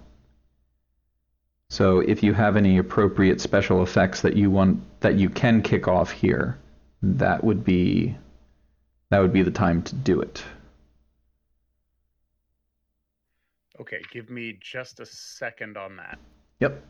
So 1.69 1.99
if 1.99 2.23
you 2.23 2.31
have 2.31 2.55
any 2.55 2.77
appropriate 2.77 3.41
special 3.41 3.83
effects 3.83 4.21
that 4.21 4.37
you 4.37 4.49
want 4.49 4.79
that 5.01 5.15
you 5.15 5.29
can 5.29 5.61
kick 5.61 5.89
off 5.89 6.11
here, 6.11 6.57
that 7.01 7.43
would 7.43 7.65
be 7.65 8.15
that 9.09 9.19
would 9.19 9.33
be 9.33 9.41
the 9.41 9.51
time 9.51 9.83
to 9.83 9.95
do 9.95 10.21
it. 10.21 10.41
Okay, 13.81 13.99
give 14.13 14.29
me 14.29 14.57
just 14.61 15.01
a 15.01 15.05
second 15.05 15.75
on 15.75 15.97
that. 15.97 16.17
Yep. 16.61 16.81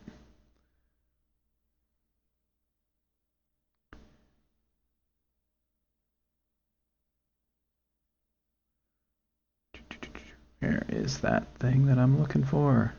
Where 10.62 10.86
is 10.90 11.22
that 11.22 11.48
thing 11.56 11.88
that 11.88 11.98
I'm 11.98 12.20
looking 12.20 12.44
for? 12.44 12.94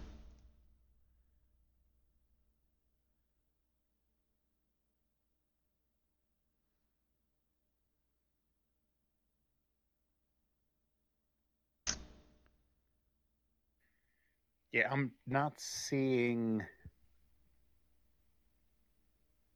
Yeah, 14.72 14.88
I'm 14.90 15.12
not 15.28 15.52
seeing 15.60 16.64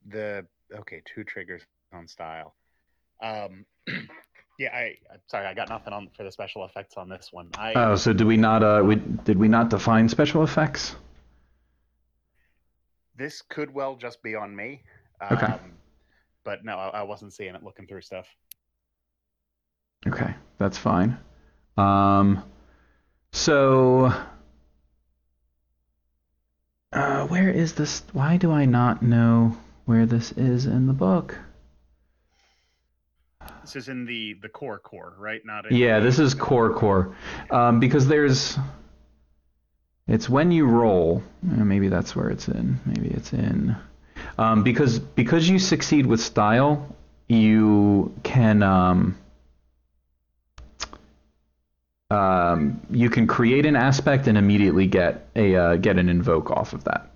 the 0.07 0.47
okay 0.73 1.03
two 1.05 1.25
triggers 1.25 1.63
on 1.93 2.07
style. 2.07 2.55
Um, 3.21 3.67
yeah, 4.59 4.75
I 4.75 4.97
I'm 5.13 5.21
sorry, 5.27 5.47
I 5.47 5.55
got 5.55 5.69
nothing 5.69 5.93
on 5.93 6.09
for 6.17 6.25
the 6.25 6.33
special 6.33 6.65
effects 6.65 6.97
on 6.97 7.09
this 7.09 7.29
one. 7.33 7.49
I 7.59 7.73
Oh, 7.75 7.97
so 7.97 8.13
did 8.13 8.27
we 8.27 8.37
not 8.37 8.63
uh 8.63 8.83
we 8.85 8.97
did 8.97 9.39
we 9.39 9.49
not 9.49 9.71
define 9.71 10.09
special 10.09 10.43
effects? 10.43 10.97
this 13.19 13.43
could 13.43 13.73
well 13.73 13.97
just 13.97 14.23
be 14.23 14.35
on 14.35 14.55
me. 14.55 14.83
Okay. 15.33 15.47
Um, 15.47 15.73
but 16.45 16.65
no, 16.65 16.77
I, 16.77 17.01
I 17.01 17.03
wasn't 17.03 17.33
seeing 17.33 17.55
it 17.55 17.63
looking 17.63 17.87
through 17.87 18.03
stuff. 18.03 18.27
Okay, 20.07 20.35
that's 20.59 20.79
fine. 20.79 21.19
Um, 21.77 22.45
so, 23.33 24.13
uh, 26.93 27.27
where 27.27 27.51
is 27.51 27.75
this? 27.75 28.03
Why 28.13 28.37
do 28.37 28.53
I 28.53 28.65
not 28.65 29.03
know 29.03 29.57
where 29.87 30.07
this 30.07 30.33
is 30.33 30.67
in 30.67 30.87
the 30.87 30.93
book? 30.93 31.37
This 33.63 33.77
is 33.77 33.89
in 33.89 34.05
the 34.05 34.35
the 34.35 34.49
core 34.49 34.79
core, 34.79 35.15
right? 35.19 35.45
Not 35.45 35.67
in 35.67 35.77
Yeah, 35.77 36.01
this 36.01 36.19
is 36.19 36.35
core 36.35 36.73
core, 36.73 37.15
um, 37.51 37.81
because 37.81 38.07
there's. 38.07 38.59
It's 40.09 40.29
when 40.29 40.53
you 40.53 40.67
roll. 40.67 41.23
uh, 41.51 41.65
Maybe 41.65 41.89
that's 41.89 42.15
where 42.15 42.31
it's 42.31 42.47
in. 42.47 42.79
Maybe 42.87 43.09
it's 43.09 43.33
in. 43.33 43.77
Um, 44.39 44.63
because 44.63 44.99
because 44.99 45.49
you 45.49 45.59
succeed 45.59 46.07
with 46.07 46.21
style, 46.21 46.95
you 47.29 48.15
can 48.23 48.63
um, 48.63 49.17
um, 52.11 52.81
you 52.91 53.11
can 53.11 53.27
create 53.27 53.67
an 53.67 53.75
aspect 53.77 54.29
and 54.29 54.39
immediately 54.39 54.87
get 54.87 55.29
a 55.35 55.57
uh, 55.57 55.77
get 55.77 55.99
an 55.99 56.09
invoke 56.09 56.51
off 56.51 56.73
of 56.73 56.85
that. 56.85 57.11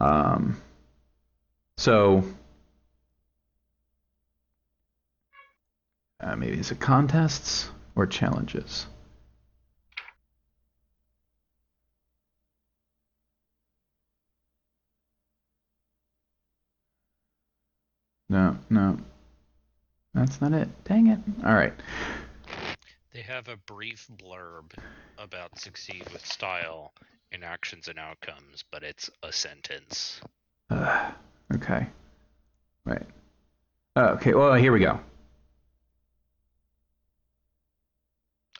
Um, 0.00 0.60
so 1.76 2.24
uh, 6.20 6.36
maybe 6.36 6.58
is 6.58 6.70
it 6.70 6.80
contests 6.80 7.70
or 7.96 8.06
challenges? 8.06 8.86
No, 18.28 18.56
no. 18.70 18.98
That's 20.14 20.40
not 20.40 20.52
it. 20.52 20.68
Dang 20.84 21.08
it. 21.08 21.18
All 21.44 21.54
right. 21.54 21.74
They 23.12 23.20
have 23.20 23.48
a 23.48 23.56
brief 23.56 24.08
blurb 24.16 24.72
about 25.18 25.58
succeed 25.58 26.04
with 26.12 26.24
style 26.26 26.92
in 27.30 27.42
actions 27.42 27.88
and 27.88 27.98
outcomes, 27.98 28.64
but 28.70 28.82
it's 28.82 29.10
a 29.22 29.32
sentence. 29.32 30.20
Uh, 30.70 31.12
okay. 31.54 31.86
Right. 32.84 33.06
Uh, 33.96 34.16
okay, 34.16 34.34
well, 34.34 34.54
here 34.54 34.72
we 34.72 34.80
go. 34.80 34.98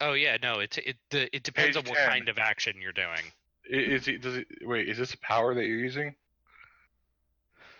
Oh 0.04 0.12
yeah, 0.12 0.36
no, 0.42 0.58
it 0.60 0.76
it 0.84 0.96
the, 1.08 1.34
it 1.34 1.42
depends 1.44 1.76
Page 1.76 1.84
on 1.86 1.88
what 1.88 1.98
10. 1.98 2.08
kind 2.10 2.28
of 2.28 2.38
action 2.38 2.74
you're 2.78 2.92
doing. 2.92 3.32
Is 3.70 4.06
it? 4.06 4.20
Does 4.20 4.36
it? 4.36 4.46
Wait, 4.60 4.86
is 4.86 4.98
this 4.98 5.14
a 5.14 5.18
power 5.18 5.54
that 5.54 5.64
you're 5.64 5.78
using? 5.78 6.14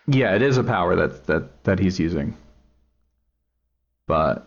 Yeah, 0.07 0.35
it 0.35 0.41
is 0.41 0.57
a 0.57 0.65
power 0.65 0.97
that 0.97 1.27
that 1.27 1.65
that 1.65 1.79
he's 1.79 2.01
using. 2.01 2.35
But 4.07 4.47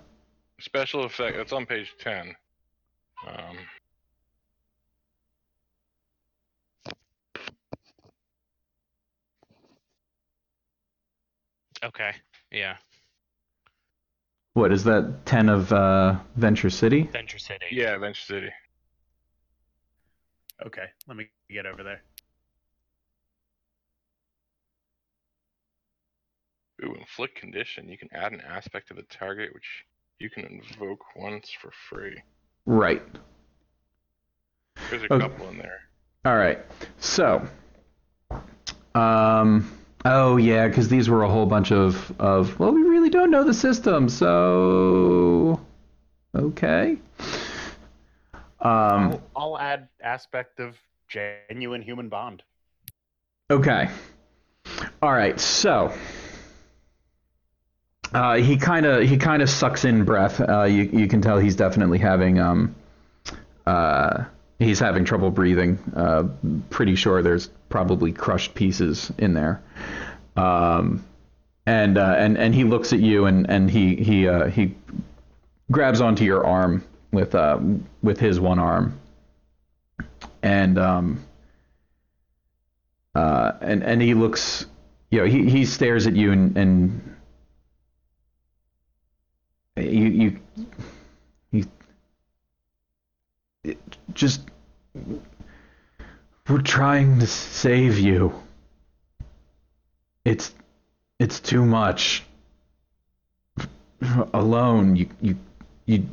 Special 0.60 1.04
effect. 1.04 1.38
That's 1.38 1.54
on 1.54 1.68
page 1.68 1.94
ten. 2.00 2.36
Um, 3.28 3.58
Okay, 11.84 12.12
yeah, 12.52 12.78
what 14.58 14.72
is 14.72 14.84
that? 14.86 15.24
Ten 15.26 15.50
of 15.50 15.72
uh, 15.72 16.16
Venture 16.36 16.72
City. 16.72 17.04
Venture 17.14 17.38
City. 17.38 17.66
yeah, 17.72 17.96
Venture 17.98 18.22
City. 18.24 18.50
Okay, 20.66 20.86
let 21.08 21.16
me 21.16 21.28
get 21.52 21.68
over 21.68 21.84
there. 21.84 22.02
Ooh, 26.84 26.96
inflict 26.96 27.36
condition. 27.36 27.88
You 27.88 27.98
can 27.98 28.10
add 28.12 28.32
an 28.34 28.42
aspect 28.42 28.88
to 28.88 28.96
the 28.96 29.04
target, 29.04 29.54
which 29.54 29.86
you 30.20 30.30
can 30.32 30.46
invoke 30.46 31.04
once 31.16 31.52
for 31.62 31.72
free. 31.90 32.22
Right. 32.66 33.04
There's 34.90 35.04
a 35.04 35.14
Okay. 35.14 35.20
couple 35.28 35.50
in 35.50 35.58
there. 35.60 35.82
All 36.26 36.36
right. 36.36 36.60
So, 37.00 37.48
um, 38.96 39.72
oh 40.06 40.38
yeah, 40.38 40.68
because 40.68 40.90
these 40.90 41.10
were 41.10 41.24
a 41.24 41.30
whole 41.30 41.46
bunch 41.46 41.72
of 41.72 42.12
of 42.20 42.58
well, 42.60 42.72
we 42.72 42.82
really 42.82 43.10
don't 43.10 43.32
know 43.32 43.44
the 43.44 43.54
system, 43.54 44.10
so 44.10 45.60
okay. 46.36 46.98
Um, 48.60 48.72
I'll, 48.72 49.22
I'll 49.36 49.60
add 49.60 49.88
aspect 50.02 50.60
of 50.60 50.76
genuine 51.08 51.82
human 51.82 52.10
bond. 52.10 52.44
Okay. 53.50 53.90
All 55.02 55.14
right. 55.14 55.40
So 55.40 55.94
uh, 58.14 58.36
he 58.36 58.58
kind 58.58 58.86
of 58.86 59.04
he 59.04 59.18
kind 59.18 59.42
of 59.42 59.50
sucks 59.50 59.86
in 59.86 60.04
breath. 60.04 60.40
Uh, 60.40 60.64
you 60.64 60.84
you 60.84 61.08
can 61.08 61.22
tell 61.22 61.38
he's 61.38 61.56
definitely 61.56 61.98
having 62.00 62.40
um 62.40 62.76
uh 63.66 64.26
he's 64.60 64.80
having 64.80 65.06
trouble 65.06 65.32
breathing. 65.32 65.80
Uh, 65.96 66.28
pretty 66.70 66.96
sure 66.96 67.22
there's 67.22 67.48
probably 67.70 68.12
crushed 68.12 68.56
pieces 68.56 69.12
in 69.18 69.34
there. 69.34 69.62
Um, 70.36 71.04
and 71.66 71.98
uh, 71.98 72.16
and 72.18 72.38
and 72.38 72.56
he 72.56 72.64
looks 72.64 72.94
at 72.94 73.00
you 73.00 73.26
and 73.26 73.50
and 73.50 73.70
he 73.70 73.96
he 73.96 74.28
uh, 74.28 74.48
he 74.48 74.76
grabs 75.70 76.00
onto 76.02 76.24
your 76.24 76.46
arm 76.46 76.84
with 77.12 77.36
uh 77.36 77.60
with 78.02 78.20
his 78.20 78.40
one 78.40 78.60
arm. 78.60 79.00
And 80.42 80.78
um 80.78 81.26
uh, 83.16 83.54
and 83.62 83.84
and 83.84 84.02
he 84.02 84.14
looks, 84.14 84.68
you 85.10 85.20
know, 85.20 85.26
he, 85.26 85.50
he 85.50 85.66
stares 85.66 86.06
at 86.06 86.16
you 86.16 86.32
and 86.32 86.56
and 86.56 87.16
you 89.76 89.84
you 89.86 90.40
you 90.56 90.68
it 93.68 93.98
just 94.14 94.42
we're 96.50 96.62
trying 96.62 97.20
to 97.20 97.28
save 97.28 98.00
you. 98.00 98.34
It's 100.26 100.54
it's 101.20 101.40
too 101.40 101.66
much. 101.66 102.24
Alone, 104.34 104.96
you 104.96 105.10
you 105.22 105.38
you 105.86 106.06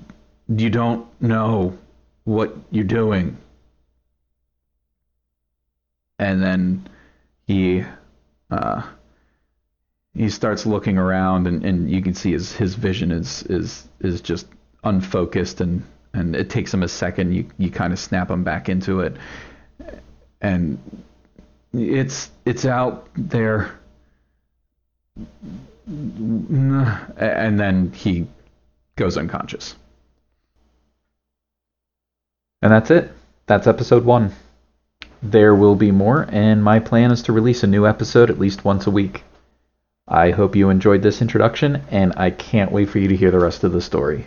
you 0.48 0.70
don't 0.70 1.06
know 1.20 1.78
what 2.24 2.56
you're 2.70 2.84
doing. 2.84 3.36
and 6.18 6.42
then 6.42 6.86
he 7.46 7.84
uh, 8.50 8.82
he 10.14 10.30
starts 10.30 10.64
looking 10.64 10.96
around, 10.96 11.46
and, 11.46 11.64
and 11.64 11.90
you 11.90 12.02
can 12.02 12.14
see 12.14 12.32
his 12.32 12.52
his 12.52 12.74
vision 12.74 13.10
is 13.10 13.42
is 13.44 13.88
is 14.00 14.20
just 14.20 14.46
unfocused, 14.84 15.60
and 15.60 15.82
and 16.14 16.34
it 16.34 16.48
takes 16.48 16.72
him 16.72 16.82
a 16.82 16.88
second. 16.88 17.34
You 17.34 17.46
you 17.58 17.70
kind 17.70 17.92
of 17.92 17.98
snap 17.98 18.30
him 18.30 18.44
back 18.44 18.68
into 18.68 19.00
it, 19.00 19.16
and 20.40 20.78
it's 21.72 22.30
it's 22.46 22.64
out 22.64 23.08
there 23.16 23.78
and 25.86 27.60
then 27.60 27.92
he 27.92 28.26
goes 28.96 29.16
unconscious. 29.16 29.76
And 32.62 32.72
that's 32.72 32.90
it. 32.90 33.12
That's 33.46 33.66
episode 33.66 34.04
one. 34.04 34.32
There 35.22 35.54
will 35.54 35.74
be 35.74 35.90
more, 35.90 36.26
and 36.30 36.64
my 36.64 36.80
plan 36.80 37.10
is 37.10 37.22
to 37.22 37.32
release 37.32 37.62
a 37.62 37.66
new 37.66 37.86
episode 37.86 38.30
at 38.30 38.38
least 38.38 38.64
once 38.64 38.86
a 38.86 38.90
week. 38.90 39.24
I 40.08 40.30
hope 40.30 40.56
you 40.56 40.70
enjoyed 40.70 41.02
this 41.02 41.22
introduction, 41.22 41.82
and 41.90 42.12
I 42.16 42.30
can't 42.30 42.72
wait 42.72 42.88
for 42.88 42.98
you 42.98 43.08
to 43.08 43.16
hear 43.16 43.30
the 43.30 43.38
rest 43.38 43.64
of 43.64 43.72
the 43.72 43.80
story. 43.80 44.26